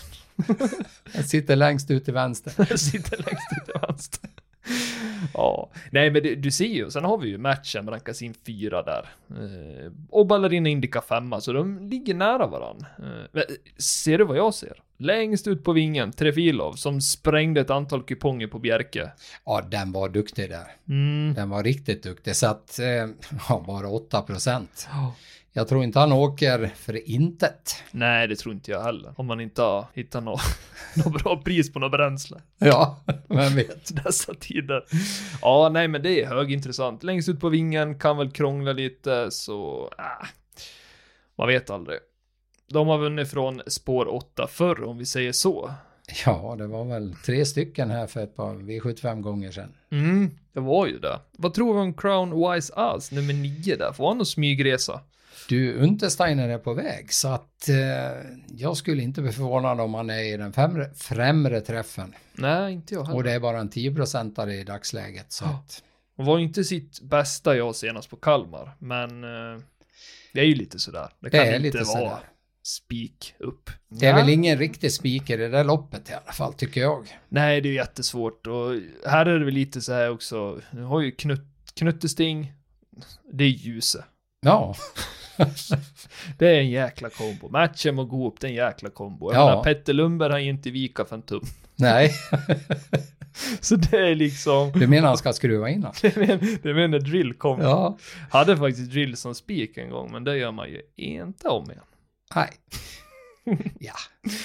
[1.14, 2.54] Jag sitter längst ut till vänster.
[2.70, 4.30] Jag sitter längst ut till vänster.
[5.34, 8.82] Ja, nej men det, du ser ju, sen har vi ju matchen rankas in fyra
[8.82, 9.08] där.
[9.30, 12.86] Eh, och Ballerina Indica femma, så de ligger nära varann.
[13.34, 13.42] Eh,
[13.78, 14.82] ser du vad jag ser?
[14.98, 19.12] Längst ut på vingen, Trefilov, som sprängde ett antal kuponger på Bjerke.
[19.44, 20.66] Ja, den var duktig där.
[20.88, 21.34] Mm.
[21.34, 22.36] Den var riktigt duktig.
[22.36, 22.86] Så att, eh,
[23.48, 24.88] ja, bara 8 procent.
[25.56, 27.82] Jag tror inte han åker för intet.
[27.90, 29.14] Nej, det tror inte jag heller.
[29.16, 30.40] Om man inte har hittat något,
[31.04, 32.40] något bra pris på något bränsle.
[32.58, 34.04] Ja, vem vet.
[34.04, 34.84] dessa tider.
[35.42, 37.02] Ja, nej men det är högintressant.
[37.02, 39.90] Längst ut på vingen, kan väl krångla lite, så...
[39.98, 40.26] Äh,
[41.38, 41.98] man vet aldrig.
[42.68, 45.70] De har vunnit från spår 8 förr, om vi säger så.
[46.26, 49.72] Ja, det var väl tre stycken här för ett par V75 gånger sedan.
[49.90, 51.20] Mm, det var ju det.
[51.38, 53.92] Vad tror vi om Crown Wise Us, nummer 9 där?
[53.92, 55.00] Får han någon smygresa?
[55.48, 60.10] Du, Untersteiner är på väg så att eh, jag skulle inte bli förvånad om han
[60.10, 62.14] är i den främre, främre träffen.
[62.32, 63.16] Nej, inte jag heller.
[63.16, 65.32] Och det är bara en 10-procentare i dagsläget.
[65.32, 65.82] Så att,
[66.16, 69.60] Hon var ju inte sitt bästa jag senast på Kalmar, men eh,
[70.32, 71.08] det är ju lite sådär.
[71.20, 72.18] Det Det kan är inte vara sådär.
[72.66, 73.70] Spik upp.
[73.88, 74.22] det är Nej.
[74.22, 77.18] väl ingen riktig speaker i det där loppet i alla fall, tycker jag.
[77.28, 78.70] Nej, det är jättesvårt och
[79.06, 80.60] här är det väl lite så här också.
[80.70, 81.40] Nu har ju knut,
[81.74, 82.52] Knuttesting.
[83.32, 84.04] Det är ljuse.
[84.40, 84.74] Ja,
[86.38, 87.48] Det är en jäkla kombo.
[87.48, 89.32] Matchen och Goop, det är en jäkla kombo.
[89.32, 89.46] Jag Ja.
[89.46, 91.42] menar, Petter Lundberg har ju inte vika för en tum.
[91.76, 92.10] nej.
[93.60, 95.92] Så det är liksom, Du menar han ska skruva in han?
[96.02, 97.60] det menar, det menar Drill kom.
[97.60, 97.98] Ja,
[98.30, 101.84] Hade faktiskt Drill som spik en gång, men det gör man ju inte om igen.
[102.34, 102.50] Nej.
[103.80, 103.94] Ja,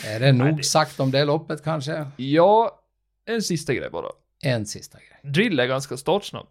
[0.06, 2.06] är det nog sagt om det loppet kanske?
[2.18, 2.80] Ja,
[3.26, 4.08] en sista grej bara.
[4.44, 5.32] En sista grej.
[5.34, 6.48] Drill är ganska startsnabb.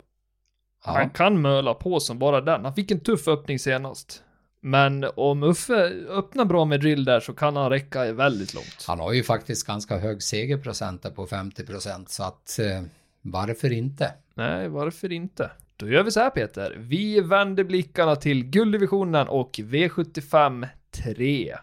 [0.83, 2.65] Han Ja, kan möla på som bara den.
[2.65, 4.23] Han fick en tuff öppning senast.
[4.61, 5.75] Men om Uffe
[6.09, 8.85] öppnar bra med drill där så kan han räcka väldigt långt.
[8.87, 12.83] han har ju faktiskt ganska hög segerprocent på 50 procent så att eh,
[13.23, 14.15] varför inte?
[14.35, 15.51] Nej, varför inte?
[15.77, 16.77] Då gör vi så här Peter.
[16.79, 20.69] Vi vänder blickarna till gulddivisionen och V75
[21.03, 21.57] 3.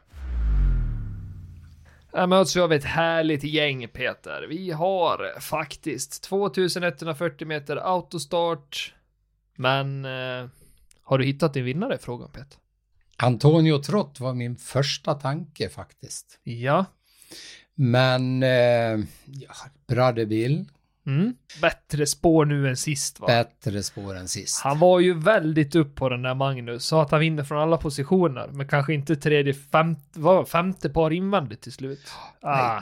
[2.13, 4.45] Här möts vi av ett härligt gäng Peter.
[4.49, 8.93] Vi har faktiskt 2140 meter autostart.
[9.55, 10.49] Men eh,
[11.03, 11.97] har du hittat din vinnare?
[11.97, 12.59] Frågan Peter.
[13.17, 16.39] Antonio Trott var min första tanke faktiskt.
[16.43, 16.85] Ja.
[17.75, 19.55] Men eh, ja,
[19.87, 20.65] Brade Bill,
[21.05, 21.35] Mm.
[21.61, 23.27] Bättre spår nu än sist va?
[23.27, 24.61] bättre spår än sist.
[24.61, 27.77] Han var ju väldigt upp på den där Magnus, sa att han vinner från alla
[27.77, 32.11] positioner, men kanske inte tredje, femte, vad, femte par invändigt till slut.
[32.41, 32.81] Ah,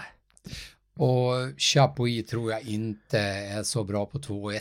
[0.97, 4.59] Och Chapuis tror jag inte är så bra på 2-1.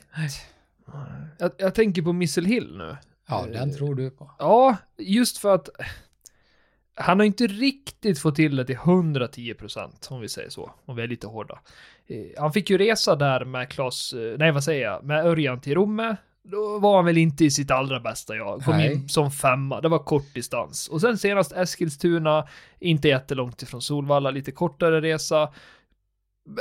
[1.38, 2.96] jag, jag tänker på Missile Hill nu.
[3.28, 4.30] Ja, den tror du på.
[4.38, 5.68] Ja, just för att
[6.94, 11.02] han har inte riktigt fått till det till 110% om vi säger så, om vi
[11.02, 11.60] är lite hårda.
[12.12, 15.60] Eh, Han fick ju resa där med Klas, eh, nej vad säger jag, med Örjan
[15.60, 16.16] till Romme.
[16.44, 18.62] Då var han väl inte i sitt allra bästa jag.
[18.64, 18.92] Kom Nej.
[18.92, 20.88] in som femma, det var kort distans.
[20.88, 22.46] Och sen senast Eskilstuna,
[22.80, 25.48] inte jättelångt ifrån Solvalla, lite kortare resa.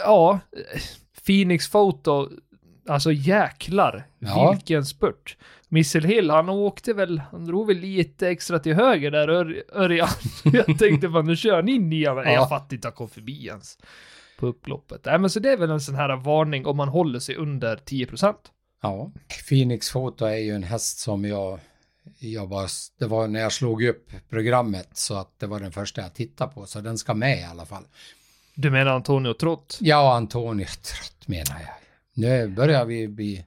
[0.06, 0.40] Ja,
[0.74, 0.82] eh,
[1.26, 2.30] Phoenix Photo,
[2.88, 4.52] alltså jäklar, Ja.
[4.52, 5.38] vilken spurt.
[5.70, 10.08] Missile Hill, han åkte väl, han drog väl lite extra till höger där, Ör- Örjan.
[10.44, 12.32] Jag tänkte bara, nu kör han in i men Ja.
[12.32, 13.78] jag fattar inte att han kom förbi ens.
[14.42, 15.06] På upploppet.
[15.06, 17.78] Nej men så det är väl en sån här varning om man håller sig under
[17.78, 18.36] 10%.
[18.82, 19.12] Ja.
[19.50, 21.60] Phoenix Photo är ju en häst som jag,
[22.20, 26.02] jag var, det var när jag slog upp programmet så att det var den första
[26.02, 27.84] jag tittade på, så den ska med i alla fall.
[28.56, 29.78] Du menar Antonio Trott?
[29.82, 31.74] Ja, Antonio Trott menar jag.
[32.14, 33.46] Nu börjar vi bli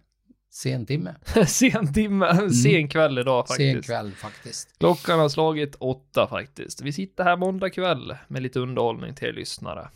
[0.50, 1.14] sen timme.
[1.46, 3.72] sen timme, sen kväll idag faktiskt.
[3.72, 4.78] Sen kväll faktiskt.
[4.78, 6.82] Klockan har slagit åtta faktiskt.
[6.82, 9.88] Vi sitter här måndag kväll med lite underhållning till er lyssnare.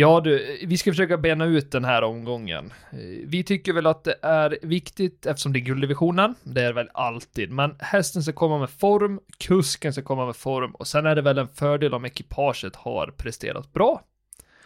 [0.00, 2.72] Ja du, vi ska försöka bena ut den här omgången.
[2.92, 6.34] Eh, Vi tycker väl att det är viktigt eftersom det är gulddivisionen.
[6.42, 7.50] Det är det väl alltid.
[7.50, 11.22] Men hästen ska komma med form, kusken ska komma med form och sen är det
[11.22, 14.02] väl en fördel om ekipaget har presterat bra.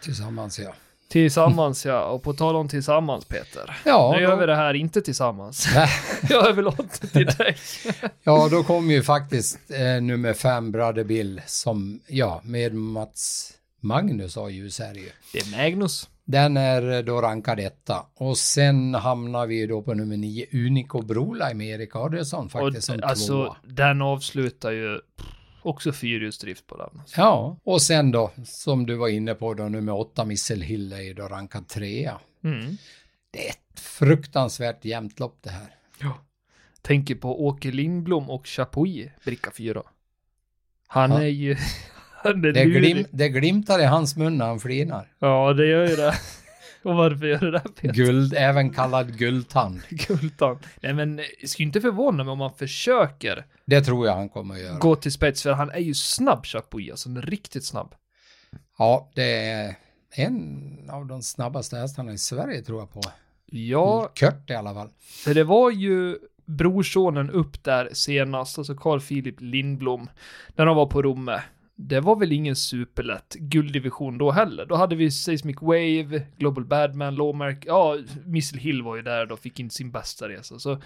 [0.03, 0.73] Tillsammans ja.
[1.09, 3.77] Tillsammans ja, och på tal om tillsammans Peter.
[3.85, 5.67] Ja, nu gör då, vi det här inte tillsammans.
[6.29, 7.57] Jag överlåter till dig.
[8.23, 13.53] ja, då kom ju faktiskt eh, nummer fem, Brother Bill, som, ja, med Mats
[13.85, 15.09] Magnus har ju ju.
[15.33, 16.09] Det är Magnus.
[16.23, 18.05] Den är då rankad etta.
[18.15, 22.95] Och sen hamnar vi då på nummer nio, Unico Brola med Erik Adielsson faktiskt som
[22.99, 23.55] och, alltså, tvåa.
[23.63, 24.99] den avslutar ju
[25.61, 27.01] också fyrhjulsdrift på den.
[27.17, 31.01] Ja, och sen då, som du var inne på då, nummer åtta, Missel Hill är
[31.01, 32.19] ju då rankad trea.
[32.43, 32.77] Mm.
[33.31, 35.75] Det är ett fruktansvärt jämnt lopp det här.
[36.01, 36.17] Ja.
[36.81, 39.83] Tänker på Åke Lindblom och Chapuis, bricka 4.
[40.87, 41.21] Han Ja.
[41.21, 41.55] är ju...
[42.33, 45.07] Han är Det, glim, det glimtar i hans mun när han flinar.
[45.19, 46.13] Ja, det gör ju det.
[46.83, 47.93] Och varför gör det det Peter?
[47.93, 49.81] Guld, även kallad guldtand.
[49.89, 50.59] Gultan.
[50.81, 54.55] Nej men, det skulle inte förvåna mig om man försöker Det tror jag han kommer
[54.55, 54.77] att göra.
[54.77, 57.95] gå till spets, för han är ju snabb Chapuis, alltså han är riktigt snabb.
[58.77, 59.75] Ja, det är
[60.15, 63.01] en av de snabbaste hästarna i Sverige tror jag på.
[63.45, 64.89] Ja, Kört i alla fall.
[65.23, 70.09] för det var ju brorsonen upp där senast, alltså Carl Philip Lindblom,
[70.55, 71.41] när de var på Romme.
[71.77, 74.65] Det var väl ingen superlätt gulddivision då heller.
[74.65, 79.37] Då hade vi Seismic Wave, Global Badman, Lawmark, ja, Missile Hill var ju där då,
[79.37, 80.77] fick inte sin bästa resa, så eh,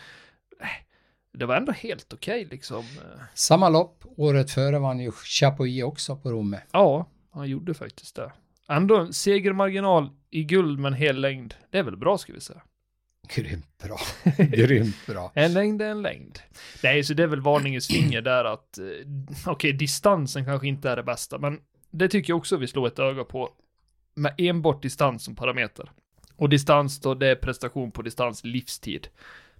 [1.33, 2.79] det var ändå helt okej liksom.
[2.79, 6.61] Eh, Samma lopp, året före vann ju Chapuis också på Romme.
[6.71, 8.31] Ja, han gjorde faktiskt det.
[8.67, 11.53] Ändå en segermarginal i guld med en hel längd.
[11.69, 12.61] Det är väl bra ska vi säga.
[13.27, 13.99] Grymt bra.
[14.37, 15.31] Grymt bra.
[15.35, 16.39] En längd är en längd.
[16.83, 18.85] Nej, så det är väl varningens finger där att, eh,
[19.45, 21.59] okej, distansen kanske inte är det bästa, men
[21.91, 23.49] det tycker jag också vi slår ett öga på
[24.15, 25.91] med enbart distans som parameter.
[26.35, 29.07] Och distans då, det är prestation på distans livstid.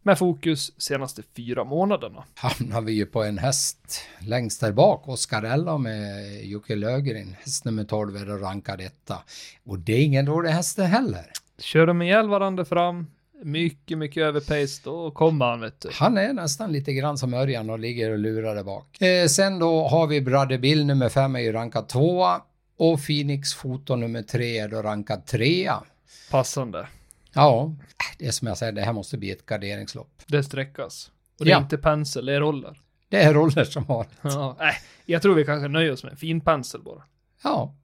[0.02, 2.24] Med fokus senaste fyra månaderna.
[2.36, 7.36] Hamnar vi ju på en häst längst där bak, Oscarella med Jocke Löfgren.
[7.40, 9.18] Häst nummer 12 är rankad etta.
[9.64, 11.26] Och det är ingen dålig häst heller.
[11.58, 13.08] Kör de ihjäl varandra fram,
[13.44, 15.90] mycket, mycket överpace, då kommer han vet du.
[15.94, 19.02] Han är nästan lite grann som Örjan och ligger och lurar där bak.
[19.02, 22.42] Eh, sen då har vi Brother Bill nummer 5 är ju rankad tvåa.
[22.78, 25.84] Och Phoenix Foto nummer 3 är då rankad trea.
[26.32, 26.88] Passande.
[27.34, 27.76] Ja,
[28.18, 30.12] det är som jag säger, det här måste bli ett garderingslopp.
[30.28, 31.12] Det sträckas.
[31.40, 31.62] Och det är Ja.
[31.62, 32.80] inte pensel, det är roller.
[33.10, 34.06] Det är roller som har.
[34.22, 34.74] Ja, nej,
[35.06, 37.04] jag tror vi kanske nöjer oss med en fin pensel bara.
[37.44, 37.76] Ja,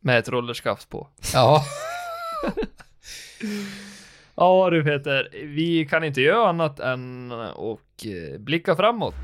[0.00, 1.08] Med ett rollerskaft på.
[1.34, 1.64] ja.
[4.34, 9.14] Ja du Peter, vi kan inte göra annat än och eh, blicka framåt.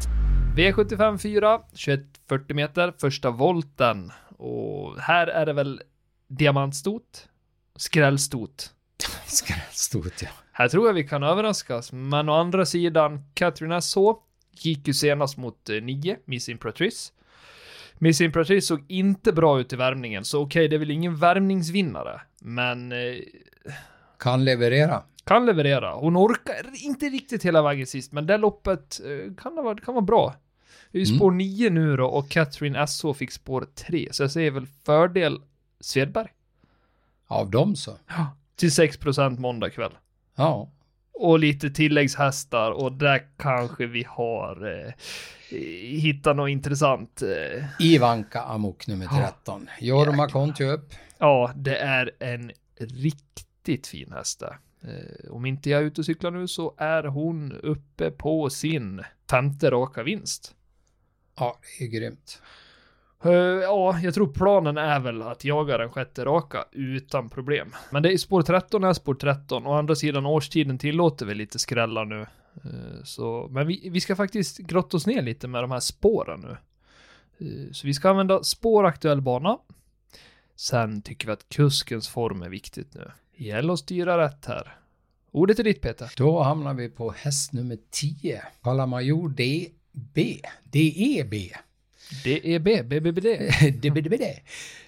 [0.57, 4.13] V75 4, 2140 meter, första volten.
[4.37, 5.83] Och här är det väl
[6.29, 7.29] diamantstot,
[7.77, 8.75] skrällstot.
[9.27, 10.29] Skrällstort ja.
[10.53, 13.99] Här tror jag vi kan överraskas, men å andra sidan, Catherine SH
[14.53, 17.13] gick ju senast mot 9, Miss Imperatrice.
[17.95, 22.21] Miss Imperatrice såg inte bra ut i värmningen, så okej, det är väl ingen värmningsvinnare,
[22.41, 23.15] men eh,
[24.19, 25.03] Kan leverera.
[25.25, 25.95] kan leverera.
[25.95, 30.05] Hon orkar inte riktigt hela vägen sist, men det loppet eh, kan, vara, kan vara
[30.05, 30.35] bra.
[30.93, 31.19] Det är ju Mm.
[31.19, 35.41] spår 9 nu då, och Catherine SH fick spår 3, så jag säger väl fördel
[35.81, 36.29] Svedberg.
[37.27, 37.93] Av dem så.
[38.57, 39.93] Till 6% måndag kväll.
[40.37, 40.69] Ja.
[41.21, 44.93] och lite tilläggshästar och där kanske vi har eh,
[46.01, 47.23] hittat något intressant.
[47.23, 47.65] Eh.
[47.87, 49.69] Ivanka Amok nummer 13.
[49.81, 50.81] Jorma Kontjup.
[51.19, 52.53] Ja, det är en
[53.69, 54.59] riktigt fin häst där.
[54.83, 59.03] Eh, om inte jag är ute och cyklar nu så är hon uppe på sin
[59.31, 60.55] femte raka vinst.
[61.39, 62.43] Ja, det är grymt.
[63.25, 67.75] Eh, ja, jag tror planen är väl att jaga den sjätte raka utan problem.
[67.91, 69.67] Men det är spår 13 är spår 13.
[69.67, 72.21] Å andra sidan årstiden tillåter vi lite skrällar nu.
[72.65, 76.41] Eh, så, men vi, vi ska faktiskt grotta oss ner lite med de här spåren
[76.41, 76.57] nu.
[77.47, 79.59] Eh, så vi ska använda spår aktuell bana.
[80.57, 83.11] Sen tycker vi att kuskens form är viktigt nu.
[83.41, 84.77] Gäller att styra rätt här.
[85.33, 86.13] Ordet är ditt Peter.
[86.17, 88.43] Då hamnar vi på häst nummer 10.
[88.63, 90.41] Kalamajor DB.
[90.65, 91.35] DEB.
[92.25, 93.27] Det är B, BBBD.
[93.83, 94.23] DBDBD.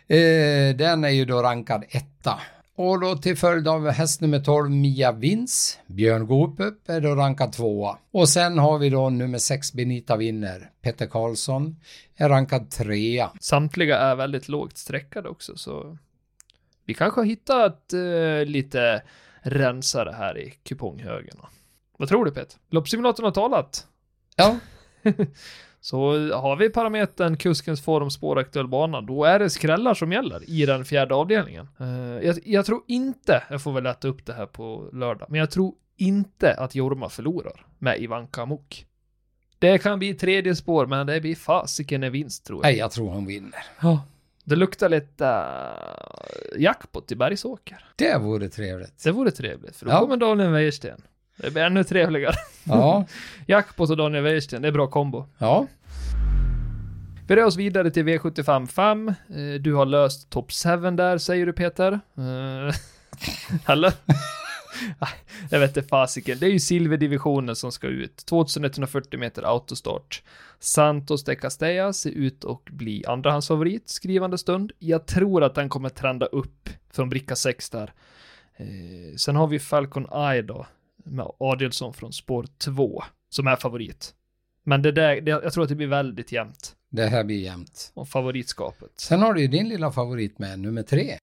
[0.07, 2.41] Eh, Den är ju då rankad etta.
[2.75, 5.79] Och då till följd av häst nummer 12 Mia Vins.
[5.87, 7.99] Björn Goop är då rankad tvåa.
[8.11, 10.71] Och sen har vi då nummer 6 Benita Winner.
[10.83, 11.77] Peter Karlsson
[12.17, 13.31] är rankad trea.
[13.41, 15.99] Samtliga är väldigt lågt streckade också, så
[16.85, 19.03] vi kanske har hittat eh, lite
[19.43, 21.37] rensare här i kuponghögen.
[21.97, 22.59] Vad tror du Peter?
[22.71, 23.87] Loppsimulatorn har talat.
[24.37, 24.59] Ja,
[25.81, 30.67] Så har vi parametern kuskens form, spåraktuell bana, då är det skrällar som gäller i
[30.67, 31.69] den fjärde avdelningen.
[31.81, 35.41] Eh, jag, jag tror inte, jag får väl lätta upp det här på lördag, men
[35.41, 38.87] jag tror inte att Jorma förlorar med Ivanka Mok.
[39.59, 42.71] Det kan bli tredje spår, men det blir fasiken en vinst tror jag.
[42.71, 43.65] Nej, jag tror hon vinner.
[43.83, 44.03] Ja.
[44.51, 47.85] Det luktar lite uh, jackpot i Bergsåker.
[47.97, 49.05] Det vore trevligt.
[49.05, 50.01] Det vore trevligt, för då Ja.
[50.01, 51.03] kommer Daniel Wäjersten.
[51.37, 52.35] Det blir ännu trevligare.
[52.65, 53.05] Ja,
[53.47, 55.27] Jackpot och Daniel Wäjersten, det är bra kombo.
[55.39, 55.67] ja.
[57.29, 59.09] Vi rör oss vidare till V75 5.
[59.09, 59.15] Eh,
[59.61, 61.93] Du har löst top 7 där, säger du Peter.
[61.93, 62.75] Eh,
[63.73, 63.93] Eller?
[65.51, 66.39] Jag vet inte fasiken.
[66.39, 68.17] Det är ju silverdivisionen som ska ut.
[68.17, 70.23] 2140 meter autostart.
[70.59, 74.73] Santos de Castella ser ut att bli andrahandsfavorit skrivande stund.
[74.79, 77.93] Jag tror att den kommer trenda upp från bricka 6 där.
[78.57, 80.67] Eh, sen har vi Falcon Eye då,
[81.05, 84.15] med Adelsson från spår 2, som är favorit.
[84.65, 87.93] Men det där, det, jag tror att det blir väldigt jämnt Det här blir jämnt.
[87.95, 88.91] om favoritskapet.
[88.97, 91.19] Sen har du ju din lilla favorit med, nummer tre.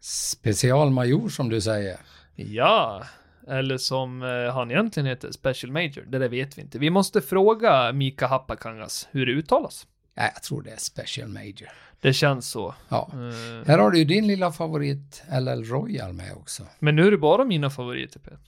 [0.00, 1.96] Specialmajor som du säger.
[2.36, 3.04] Ja,
[3.48, 6.04] eller som eh, han egentligen heter, Special Major.
[6.08, 6.78] Det där vet vi inte.
[6.78, 9.86] Vi måste fråga Mika Happakangas hur det uttalas.
[10.16, 11.68] Nej, jag tror det är Special Major.
[12.00, 12.74] Det känns så.
[12.88, 13.10] Ja.
[13.12, 16.62] Eh, Här har du ju din lilla favorit LL Royal med också.
[16.78, 18.38] men nu är det bara mina favoriter, Peter.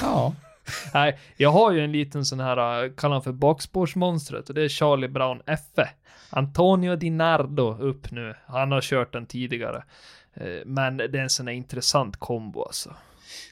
[0.00, 0.34] Ja,
[0.94, 4.62] Nej, jag har ju en liten sån här, eh, kallar han för bakspårsmonstret och det
[4.62, 5.60] är Charlie Brown F.
[6.30, 8.34] Antonio Di Nardo upp nu.
[8.46, 9.84] Han har kört den tidigare.
[10.36, 12.94] Eh, Men det är en sån här intressant kombo alltså.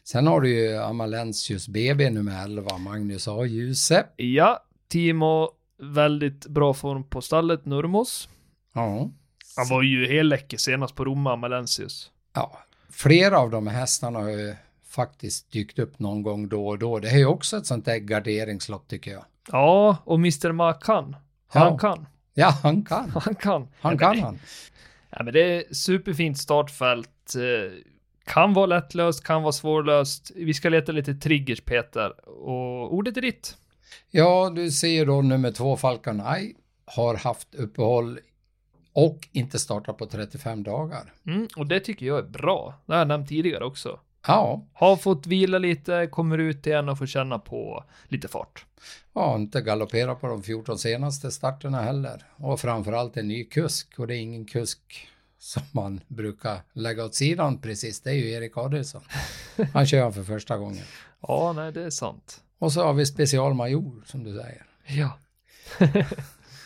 [0.04, 3.44] sen har du ju Amalensius BB nummer 11, Magnus A.
[3.44, 4.06] Djuse.
[4.16, 8.28] Ja, Timo, väldigt bra form på stallet, Nurmos.
[8.74, 9.10] Ja.
[9.56, 12.10] Han var ju helt läcker senast på Roma, Malensius.
[12.34, 12.58] ja,
[12.90, 14.54] flera av de här hästarna har ju
[14.88, 16.98] faktiskt dykt upp någon gång då och då.
[16.98, 19.24] Det är ju också ett sånt där garderingslopp tycker jag.
[19.52, 20.52] Ja, och Mr.
[20.52, 21.16] Makan.
[21.48, 21.78] Han Ja.
[21.78, 22.06] kan.
[22.34, 23.10] Ja, han kan.
[23.24, 23.68] Han kan.
[23.80, 24.38] Han kan han.
[25.16, 27.35] Ja, men det är superfint startfält.
[27.37, 27.72] Eh,
[28.24, 30.31] Kan vara lättlöst, kan vara svårlöst.
[30.35, 32.29] Vi ska leta lite triggers, Peter.
[32.29, 33.57] Och ordet är ditt.
[34.11, 38.18] Ja, du ser då nummer två, Falcon Eye, har haft uppehåll
[38.92, 41.12] och inte startat på 35 dagar.
[41.27, 42.74] Mm, och det tycker jag är bra.
[42.87, 44.00] Det har jag nämnt tidigare också.
[44.26, 48.64] Ja, Har fått vila lite, kommer ut igen och får känna på lite fart.
[49.14, 52.22] ja, inte galopperat på de 14 senaste starterna heller.
[52.37, 55.08] Och framförallt en ny kusk och det är ingen kusk
[55.38, 58.00] som man brukar lägga åt sidan precis.
[58.00, 59.02] Det är ju Erik Adielsson.
[59.72, 60.84] Han kör han för första gången.
[61.28, 62.40] Ja, nej, det är sant.
[62.58, 64.66] Och så har vi specialmajor som du säger.
[64.87, 65.18] Ja.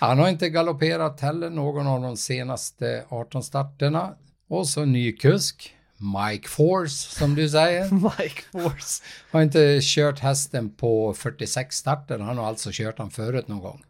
[0.00, 4.14] Han har inte galopperat heller någon av de senaste 18 starterna.
[4.48, 7.90] Och så ny kusk, Mike Force som du säger.
[8.18, 9.02] Mike Force.
[9.30, 13.84] Har inte kört hästen på 46 starter, han har alltså kört den förut någon gång.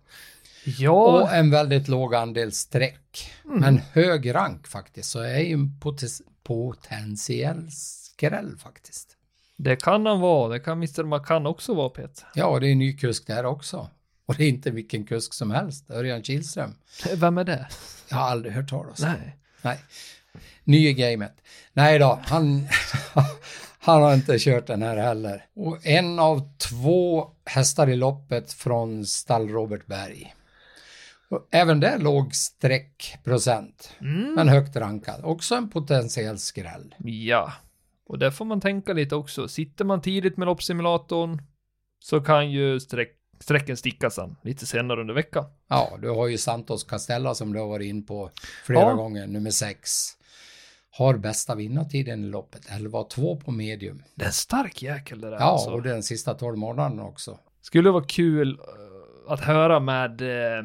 [0.64, 3.30] Ja, Och en väldigt låg andel streck.
[3.44, 5.80] Men hög rank faktiskt, så är ju en
[6.42, 9.08] potentiell skräll faktiskt.
[9.56, 10.48] det kan han vara.
[10.48, 11.04] Det kan Mr.
[11.04, 12.28] Macan också vara, Peter.
[12.34, 13.90] Ja, det är en ny kusk där också.
[14.26, 16.74] Och det är inte vilken kusk som helst, Örjan Kihlström.
[17.14, 17.68] Vem är det?
[18.08, 19.08] Jag har aldrig hört talas om.
[19.08, 19.36] Nej.
[19.62, 19.78] Nej.
[20.64, 21.42] Ny i gamet.
[21.72, 22.66] Nej då, han,
[23.78, 25.44] han har inte kört den här heller.
[25.54, 30.34] Och en av två hästar i loppet från stall Robert Berg.
[31.30, 34.34] Och även där låg streckprocent, Mm.
[34.34, 35.20] men högt rankad.
[35.24, 36.94] Också en potentiell skräll.
[37.04, 37.52] Ja,
[38.06, 39.48] och där får man tänka lite också.
[39.48, 41.42] Sitter man tidigt med loppsimulatorn
[42.04, 45.44] så kan ju streck, strecken sticka sen lite senare under veckan.
[45.68, 48.30] Ja, du har ju Santos Castella som du har varit in på
[48.64, 48.92] flera Ja.
[48.92, 49.90] gånger, nummer sex.
[50.98, 54.02] Har bästa vinnartiden i loppet, 11-2 på medium.
[54.14, 55.70] Det är en stark jäkel det där Ja, alltså.
[55.70, 57.38] och den sista 12 månaderna också.
[57.60, 60.64] Skulle vara kul eh, att höra med eh,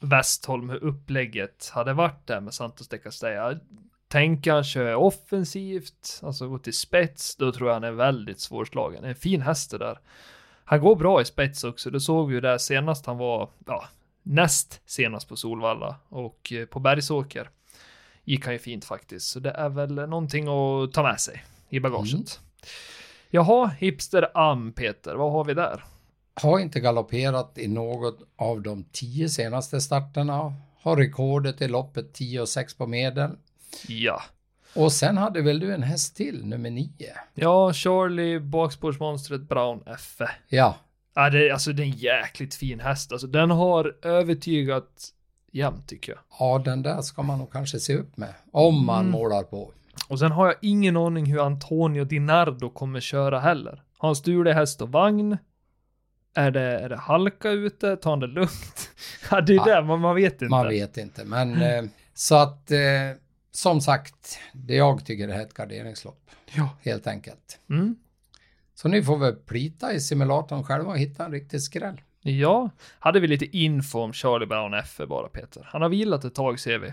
[0.00, 3.60] Westholm hur upplägget hade varit där med Santos de Castella.
[4.08, 9.04] Han köra offensivt, alltså gå till spets, då tror jag han är väldigt svårslagen.
[9.04, 9.98] En fin häst det där.
[10.64, 13.84] Han går bra i spets också, det såg vi ju där senast han var, ja,
[14.22, 17.50] näst senast på Solvalla och eh, på Bergsåker
[18.24, 19.28] gick han ju fint faktiskt.
[19.28, 22.12] Så det är väl någonting att ta med sig i bagaget.
[22.12, 22.24] Mm.
[23.30, 25.84] Jaha, Hipster Am Peter, vad har vi där?
[26.34, 30.54] Har inte galopperat i något av de tio senaste starterna.
[30.82, 33.30] Har rekordet i loppet 10 och 6 på medel.
[33.88, 34.22] Ja.
[34.74, 36.90] Och sen hade väl du en häst till, nummer 9?
[37.34, 40.20] Ja, Charlie, bakspårsmonstret Brown F.
[40.48, 40.76] Ja,
[41.14, 43.12] Ja, det, alltså det är en jäkligt fin häst.
[43.12, 45.08] Alltså den har övertygat
[45.50, 46.20] jämt tycker jag.
[46.38, 48.34] ja den där ska man nog kanske se upp med.
[48.52, 49.10] Om man Mm.
[49.12, 49.72] målar på.
[50.08, 53.82] Och sen har jag ingen aning hur Antonio Di Nardo kommer köra heller.
[53.98, 55.38] Har han stulig häst och vagn?
[56.34, 57.96] Är det, är det halka ute?
[57.96, 58.90] Tar han det lugnt?
[59.30, 60.48] ja, det är Ja, det, man, man vet inte.
[60.48, 61.84] Man vet inte, men eh,
[62.14, 62.78] så att eh,
[63.52, 66.68] som sagt, det jag tycker är ett garderingslopp, Ja.
[66.82, 67.58] helt enkelt.
[67.70, 67.96] Mm.
[68.74, 72.00] Så ni får väl plita i simulatorn själva och hitta en riktig skräll.
[72.22, 75.68] Ja, hade vi lite info om Charlie Brown F bara Peter.
[75.70, 76.92] Han har vilat ett tag ser vi.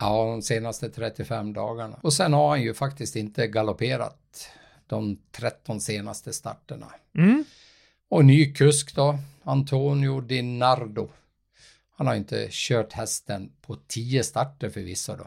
[0.00, 1.98] Ja, de senaste 35 dagarna.
[2.02, 4.50] Och sen har han ju faktiskt inte galopperat
[4.86, 6.86] de 13 senaste starterna.
[7.14, 7.44] Mm.
[8.08, 11.08] Och ny kusk då, Antonio Di Nardo.
[11.96, 15.26] Han har inte kört hästen på 10 starter förvisso då.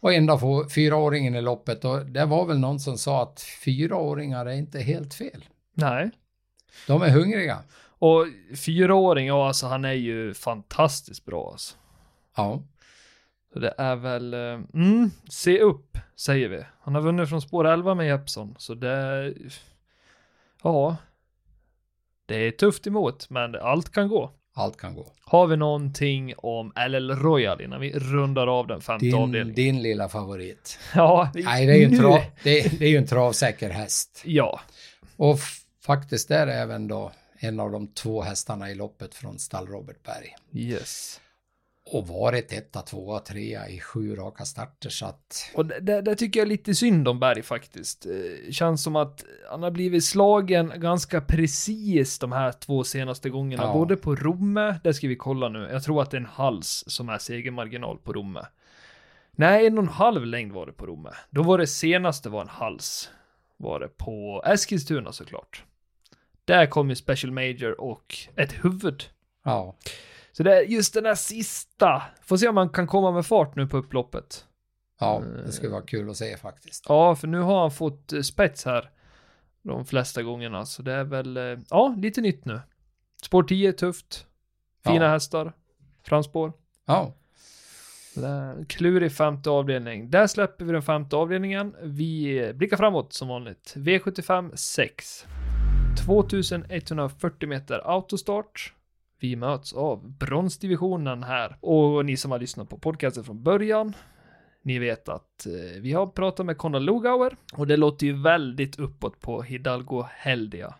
[0.00, 4.46] Och enda få fyraåringen i loppet och det var väl någon som sa att fyraåringar
[4.46, 5.44] är inte helt fel.
[5.74, 6.10] Nej.
[6.86, 7.58] De är hungriga.
[8.02, 8.26] Och
[8.56, 11.76] fyraåring, ja alltså han är ju fantastiskt bra alltså.
[12.36, 12.62] Ja,
[13.52, 16.64] Så det är väl, eh, mm, se upp, säger vi.
[16.80, 19.34] Han har vunnit från spår 11 med Jeppson, så det,
[20.62, 20.96] ja,
[22.26, 24.30] det är tufft emot, men allt kan gå.
[24.54, 25.06] allt kan gå.
[25.24, 29.54] Har vi någonting om LL Royal innan vi rundar av den femte Din, avdelningen?
[29.54, 30.78] din lilla favorit.
[30.94, 34.22] Ja, Nej, det är ju en, trav, det är, det är en travsäker häst.
[34.24, 34.60] Ja,
[35.16, 35.38] Och
[35.86, 40.02] faktiskt är det även då en av de två hästarna i loppet från stall Robert
[40.02, 40.36] Berg.
[40.52, 41.20] yes.
[41.92, 46.40] Och varit etta, tvåa, trea i sju raka starter så att Och det, det, tycker
[46.40, 48.06] jag är lite synd om Berg faktiskt.
[48.06, 53.62] Eh, Känns som att han har blivit slagen ganska precis de här två senaste gångerna.
[53.62, 53.72] Ja.
[53.72, 55.68] Både på Romme, det ska vi kolla nu.
[55.72, 58.46] Jag tror att det är en hals som är segermarginal på Romme.
[59.32, 61.10] Nej, en och en halv längd var det på Romme.
[61.30, 63.10] Då var det senaste var en hals.
[63.56, 65.64] Var det på Eskilstuna såklart.
[66.50, 69.04] Där kom ju Special Major och ett huvud.
[69.44, 69.76] ja,
[70.32, 72.02] Så det är just den här sista.
[72.22, 74.44] Får se om man kan komma med fart nu på upploppet.
[75.00, 76.84] ja, det skulle vara kul att se faktiskt.
[76.88, 78.90] Ja, för nu har han fått eh, spets här.
[79.62, 82.60] De flesta gångerna, så det är väl, eh, ja, lite nytt nu.
[83.22, 84.26] Spår 10 är tufft.
[84.84, 85.10] Fina Ja.
[85.10, 85.52] hästar.
[86.04, 86.52] Framspår.
[86.86, 87.12] Ja,
[88.68, 90.10] Klurig femte avdelning.
[90.10, 91.76] Där släpper vi den femte avdelningen.
[91.82, 93.72] Vi eh, blickar framåt som vanligt.
[93.76, 95.26] V75 6.
[95.96, 98.72] 2140 meter autostart.
[99.20, 101.56] Vi möts av bronsdivisionen här.
[101.60, 103.94] Och ni som har lyssnat på podcasten från början.
[104.62, 108.78] Ni vet att eh, vi har pratat med Conor Lugauer och det låter ju väldigt
[108.78, 110.74] uppåt på Hidalgo Heldia.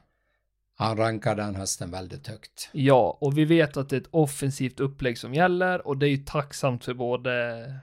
[0.79, 2.71] han rankar den hästen väldigt högt.
[2.73, 6.11] Ja, och vi vet att det är ett offensivt upplägg som gäller och det är
[6.11, 7.75] ju tacksamt för både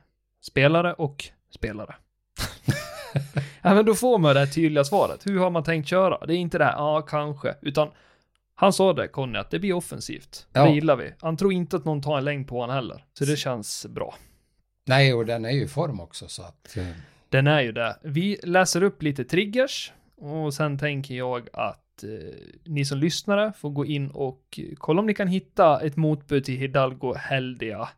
[0.42, 1.96] spelare och spelare.
[3.62, 5.28] ja, men då får man det här tydliga svaret.
[5.28, 6.26] Hur har man tänkt köra?
[6.26, 7.90] Det är inte det här, ja, kanske, utan
[8.56, 10.48] han sa det, Conny, att det blir offensivt.
[10.54, 10.66] Ja.
[10.66, 11.14] Det gillar vi.
[11.22, 14.16] Han tror inte att någon tar en längd på honom heller, så det känns bra.
[14.86, 16.88] Nej, och den är ju i form också så att eh,
[17.30, 17.98] Den är ju det.
[18.02, 22.10] Vi läser upp lite triggers och sen tänker jag att eh,
[22.66, 26.58] ni som lyssnare får gå in och kolla om ni kan hitta ett motbud till
[26.58, 27.90] Hidalgo Heldia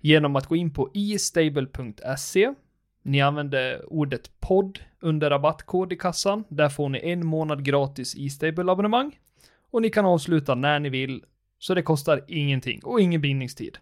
[0.00, 2.54] genom att gå in på istable.se.
[3.02, 6.44] Ni använder ordet podd under rabattkod i kassan.
[6.48, 9.18] Där får ni en månad gratis e-stable-abonnemang
[9.70, 11.24] och ni kan avsluta när ni vill
[11.58, 13.78] så det kostar ingenting och ingen bindningstid.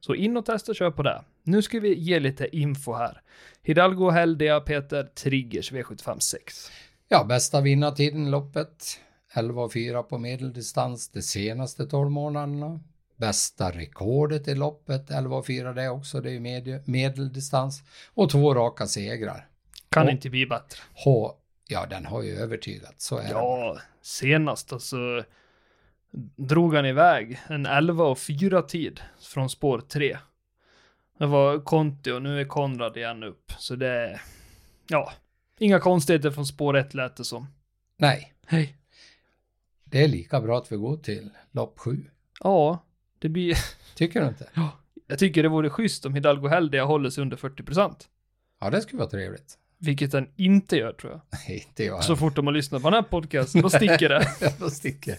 [0.00, 1.24] Så in och testa och kör på det.
[1.42, 3.22] Nu ska vi ge lite info här.
[3.62, 6.70] Hidalgo Heldia Peter Triggers V75 6.
[7.08, 9.00] ja, bästa vinnartiden i loppet
[9.34, 12.80] 11,4 på medeldistans de senaste 12 månaderna.
[13.18, 17.82] Bästa rekordet i loppet 11,4 det också, det är ju medie- medeldistans.
[18.14, 19.48] Och två raka segrar.
[19.88, 20.78] Kan Och- inte bli bättre.
[21.04, 21.34] H,
[21.68, 23.30] ja den har ju övertygat, så är det.
[23.30, 25.24] Ja, senast alltså
[26.36, 30.18] drog han iväg en 11 och 4 tid från spår 3.
[31.18, 33.52] Det var Conti och nu är Konrad igen upp.
[33.58, 34.22] Så det är,
[34.88, 35.12] ja,
[35.58, 37.46] inga konstigheter från spår 1 lät det som.
[37.96, 38.76] Nej, Hej.
[39.84, 42.10] det är lika bra att vi går till lopp 7.
[42.40, 42.84] Ja,
[43.18, 43.56] det blir,
[43.94, 44.48] Tycker du inte?
[45.06, 47.94] jag tycker det vore schysst om Hidalgo Heldia håller sig under 40%.
[48.60, 49.58] Ja, det skulle vara trevligt.
[49.80, 51.20] Vilket den inte gör tror jag.
[51.48, 52.04] Nej, inte jag.
[52.04, 54.28] Så fort de har lyssnat på den här podcasten, då sticker det.
[54.60, 55.14] Då sticker.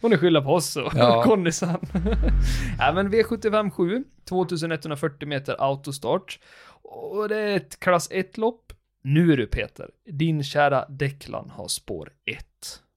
[0.00, 1.22] får ni skylla på oss och Ja.
[1.22, 1.80] Connysan.
[2.78, 6.38] ja men V75 7, 2140 meter autostart.
[6.82, 8.72] Och det är ett klass 1-lopp.
[9.02, 12.46] Nu är du Peter, din kära Declan har spår 1.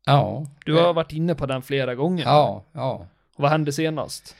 [0.06, 0.46] Ja.
[0.66, 2.24] Du har varit inne på den flera gånger.
[2.24, 3.08] Ja, ja.
[3.36, 4.36] Vad hände senast?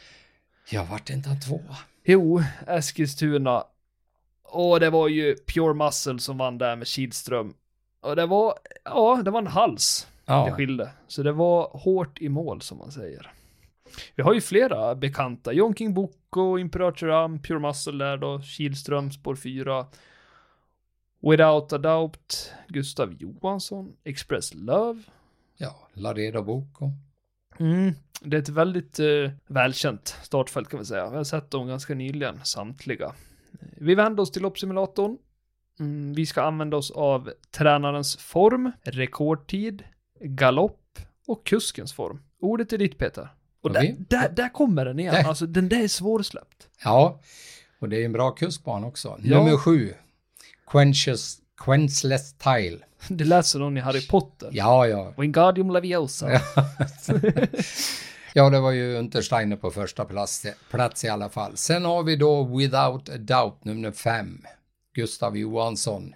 [0.70, 1.78] Jag vart inte en tvåa.
[2.04, 3.64] Jo, Eskilstuna.
[4.44, 7.54] Och det var ju Pure Muscle som vann där med Kihlström.
[8.02, 10.90] Och det var, ja, det var en hals det Ja, skilde.
[11.08, 13.32] Så det var hårt i mål som man säger.
[14.16, 15.54] Vi har ju flera bekanta.
[15.54, 19.86] John King Boko, Imperator Am, Pure Muscle där då, Kihlström, spår 4.
[21.22, 25.04] Without a doubt, Gustav Johansson, Express Love.
[25.58, 25.76] ja.
[25.94, 26.92] Laredo Boko.
[27.60, 31.10] Mm, det är ett väldigt eh, välkänt startfält kan vi säga.
[31.10, 33.14] Vi har sett dem ganska nyligen, samtliga.
[33.78, 35.18] Vi vänder oss till loppsimulatorn.
[35.80, 39.84] Mm, vi ska använda oss av tränarens form, rekordtid,
[40.20, 42.20] galopp och kuskens form.
[42.40, 43.30] Ordet är ditt Peter.
[43.62, 43.96] Och Okej.
[44.10, 45.14] där, där, där kommer den igen.
[45.14, 45.28] Där.
[45.28, 46.70] Alltså den där är svårsläppt.
[46.84, 47.22] Ja,
[47.80, 49.20] och det är en bra kuskbana också.
[49.24, 49.38] Ja.
[49.38, 49.94] Nummer sju,
[50.68, 52.80] Quenches, Quenchless Tile.
[53.08, 54.50] Det läser någon i Harry Potter.
[54.52, 55.14] Ja, ja.
[55.18, 56.30] Wingardium Leviosa.
[58.36, 61.58] Ja, det var ju Untersteiner på första plats, plats i alla fall.
[61.58, 64.42] Sen har vi då Without a Doubt nummer fem,
[64.94, 66.16] Gustav Johansson.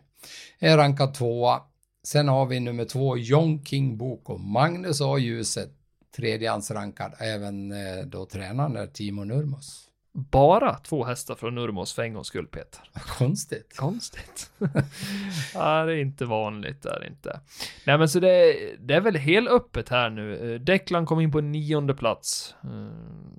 [0.59, 1.61] Är rankad tvåa.
[2.03, 5.17] Sen har vi nummer två, John King Boko, Magnus A.
[5.17, 5.71] Ljuset,
[6.15, 7.13] tredjehandsrankad.
[7.19, 9.86] Även eh, då tränaren är Timo Nurmos.
[10.19, 12.81] Bara två hästar från Nurmos för en gångs skull, Peter.
[13.17, 13.73] Konstigt.
[13.77, 14.51] Konstigt.
[15.53, 17.39] ja, det är inte vanligt, det är inte.
[17.85, 20.53] Nej, men så det, det är väl helt öppet här nu.
[20.53, 22.55] Eh, Declan kom in på nionde plats.
[22.63, 22.91] Mm,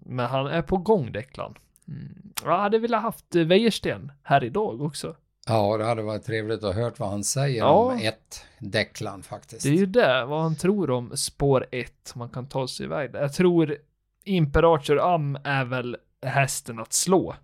[0.07, 1.55] Men han är på gång, Declan.
[1.89, 2.09] Mm.
[2.45, 5.17] Jag hade velat haft eh, Wäjersten här idag också.
[5.47, 7.69] Ja, det hade varit trevligt att höra vad han säger Ja.
[7.71, 9.63] om ett Declan faktiskt.
[9.63, 13.13] Det är ju det, vad han tror om spår 1, man kan ta sig iväg
[13.13, 13.21] där.
[13.21, 13.77] Jag tror
[14.25, 17.37] Imperator Am är väl hästen att slå.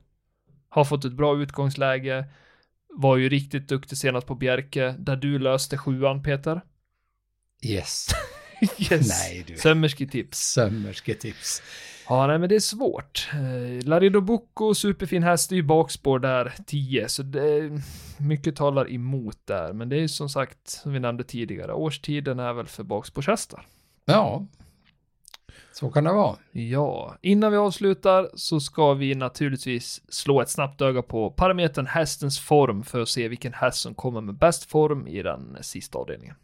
[0.68, 2.24] Har fått ett bra utgångsläge,
[2.88, 6.60] var ju riktigt duktig senast på Bjerke, där du löste sjuan Peter.
[7.62, 8.06] Yes.
[8.78, 9.08] Yes.
[9.08, 9.56] Nej du.
[9.56, 10.38] Sömmersketips.
[10.38, 11.62] Sömmersketips.
[12.08, 13.28] Ja, nej men det är svårt.
[13.32, 17.80] Eh, Larido Bocco, superfin häst, det är ju bakspår där, 10, så det är,
[18.18, 19.72] mycket talar emot där.
[19.72, 23.66] Men det är ju som sagt, som vi nämnde tidigare, årstiden är väl för bakspårshästar.
[24.04, 24.46] Ja,
[25.74, 26.36] så kan det vara.
[26.52, 32.40] Ja, innan vi avslutar så ska vi naturligtvis slå ett snabbt öga på parametern hästens
[32.40, 36.36] form för att se vilken häst som kommer med bäst form i den sista avdelningen.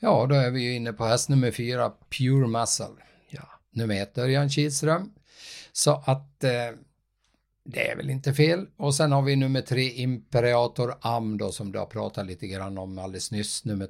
[0.00, 2.86] Ja, då är vi ju inne på häst nummer fyra, Pure Muscle.
[3.30, 3.42] Ja.
[3.70, 5.12] Nummer ett, Örjan Kihlström.
[5.72, 6.50] Så att eh,
[7.66, 8.66] det är väl inte fel.
[8.76, 12.78] Och sen har vi nummer tre, Imperator Am då, som du har pratat lite grann
[12.78, 13.64] om alldeles nyss.
[13.64, 13.88] Nummer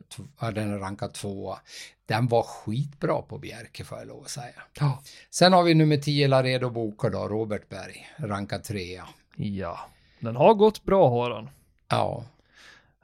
[0.55, 1.59] den är rankad tvåa.
[2.07, 4.63] Den var skitbra på Bjerke får jag lov att säga.
[4.81, 5.03] Ja.
[5.31, 9.09] Sen har vi nummer 10, Laredo Boker då, Robert Berg, rankad trea.
[9.37, 9.79] Ja,
[10.21, 11.49] den har gått bra har den.
[11.89, 12.25] Ja,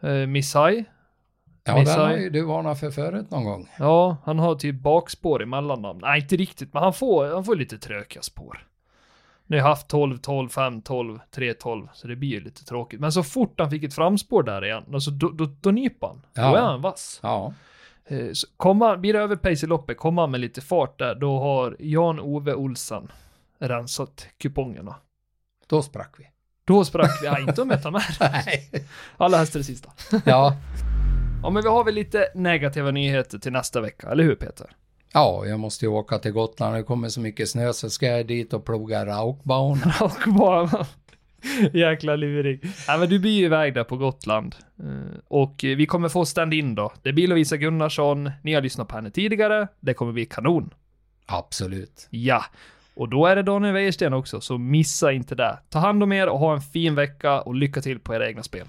[0.05, 0.85] Eh, Missai,
[1.64, 2.07] ja den Missar.
[2.09, 3.68] har ju du varnat för förut någon gång.
[3.79, 5.99] ja, han har typ bakspår i mellannamn.
[6.03, 8.66] Nej, inte riktigt, men han får, han får lite trökiga spår.
[9.53, 13.00] Nu har haft 12, 12, 5, 12, 3, 12, så det blir ju lite tråkigt.
[13.00, 16.16] Men så fort han fick ett framspår där igen, alltså då, då, då nyper han.
[16.32, 16.57] Då Ja.
[16.59, 17.20] är han vass.
[17.22, 17.53] Ja,
[18.05, 21.38] Eh, så Komma, blir det överpace i loppet, kommer han med lite fart där, då
[21.38, 23.12] har Jan-Ove Olsen
[23.59, 24.94] rensat kupongerna.
[25.66, 26.24] då sprack vi.
[26.64, 28.03] Då sprack vi, ja, inte om jag tar med.
[28.20, 28.70] Nej.
[29.16, 29.90] Alla hästar i sista.
[30.24, 30.57] Ja,
[31.42, 34.70] Ja, men vi har väl lite negativa nyheter till nästa vecka, eller hur Peter?
[35.14, 36.74] Ja, jag måste ju åka till Gotland.
[36.76, 39.92] Det kommer så mycket snö så ska jag dit och ploga raukbanan.
[40.00, 40.86] Och bara...
[41.72, 42.64] Jäkla lurig.
[42.86, 44.54] Ja, men du blir ju iväg där på Gotland.
[44.78, 46.92] Eh, Och vi kommer få stand-in då.
[47.02, 48.30] Det blir Lovisa Gunnarsson.
[48.42, 49.68] Ni har lyssnat på henne tidigare.
[49.80, 50.70] Det kommer bli kanon.
[51.26, 52.06] Absolut.
[52.10, 52.44] Ja.
[52.94, 55.58] Och då är det Daniel Wäjersten också, så missa inte det.
[55.68, 58.42] Ta hand om er och ha en fin vecka och lycka till på era egna
[58.42, 58.66] spel.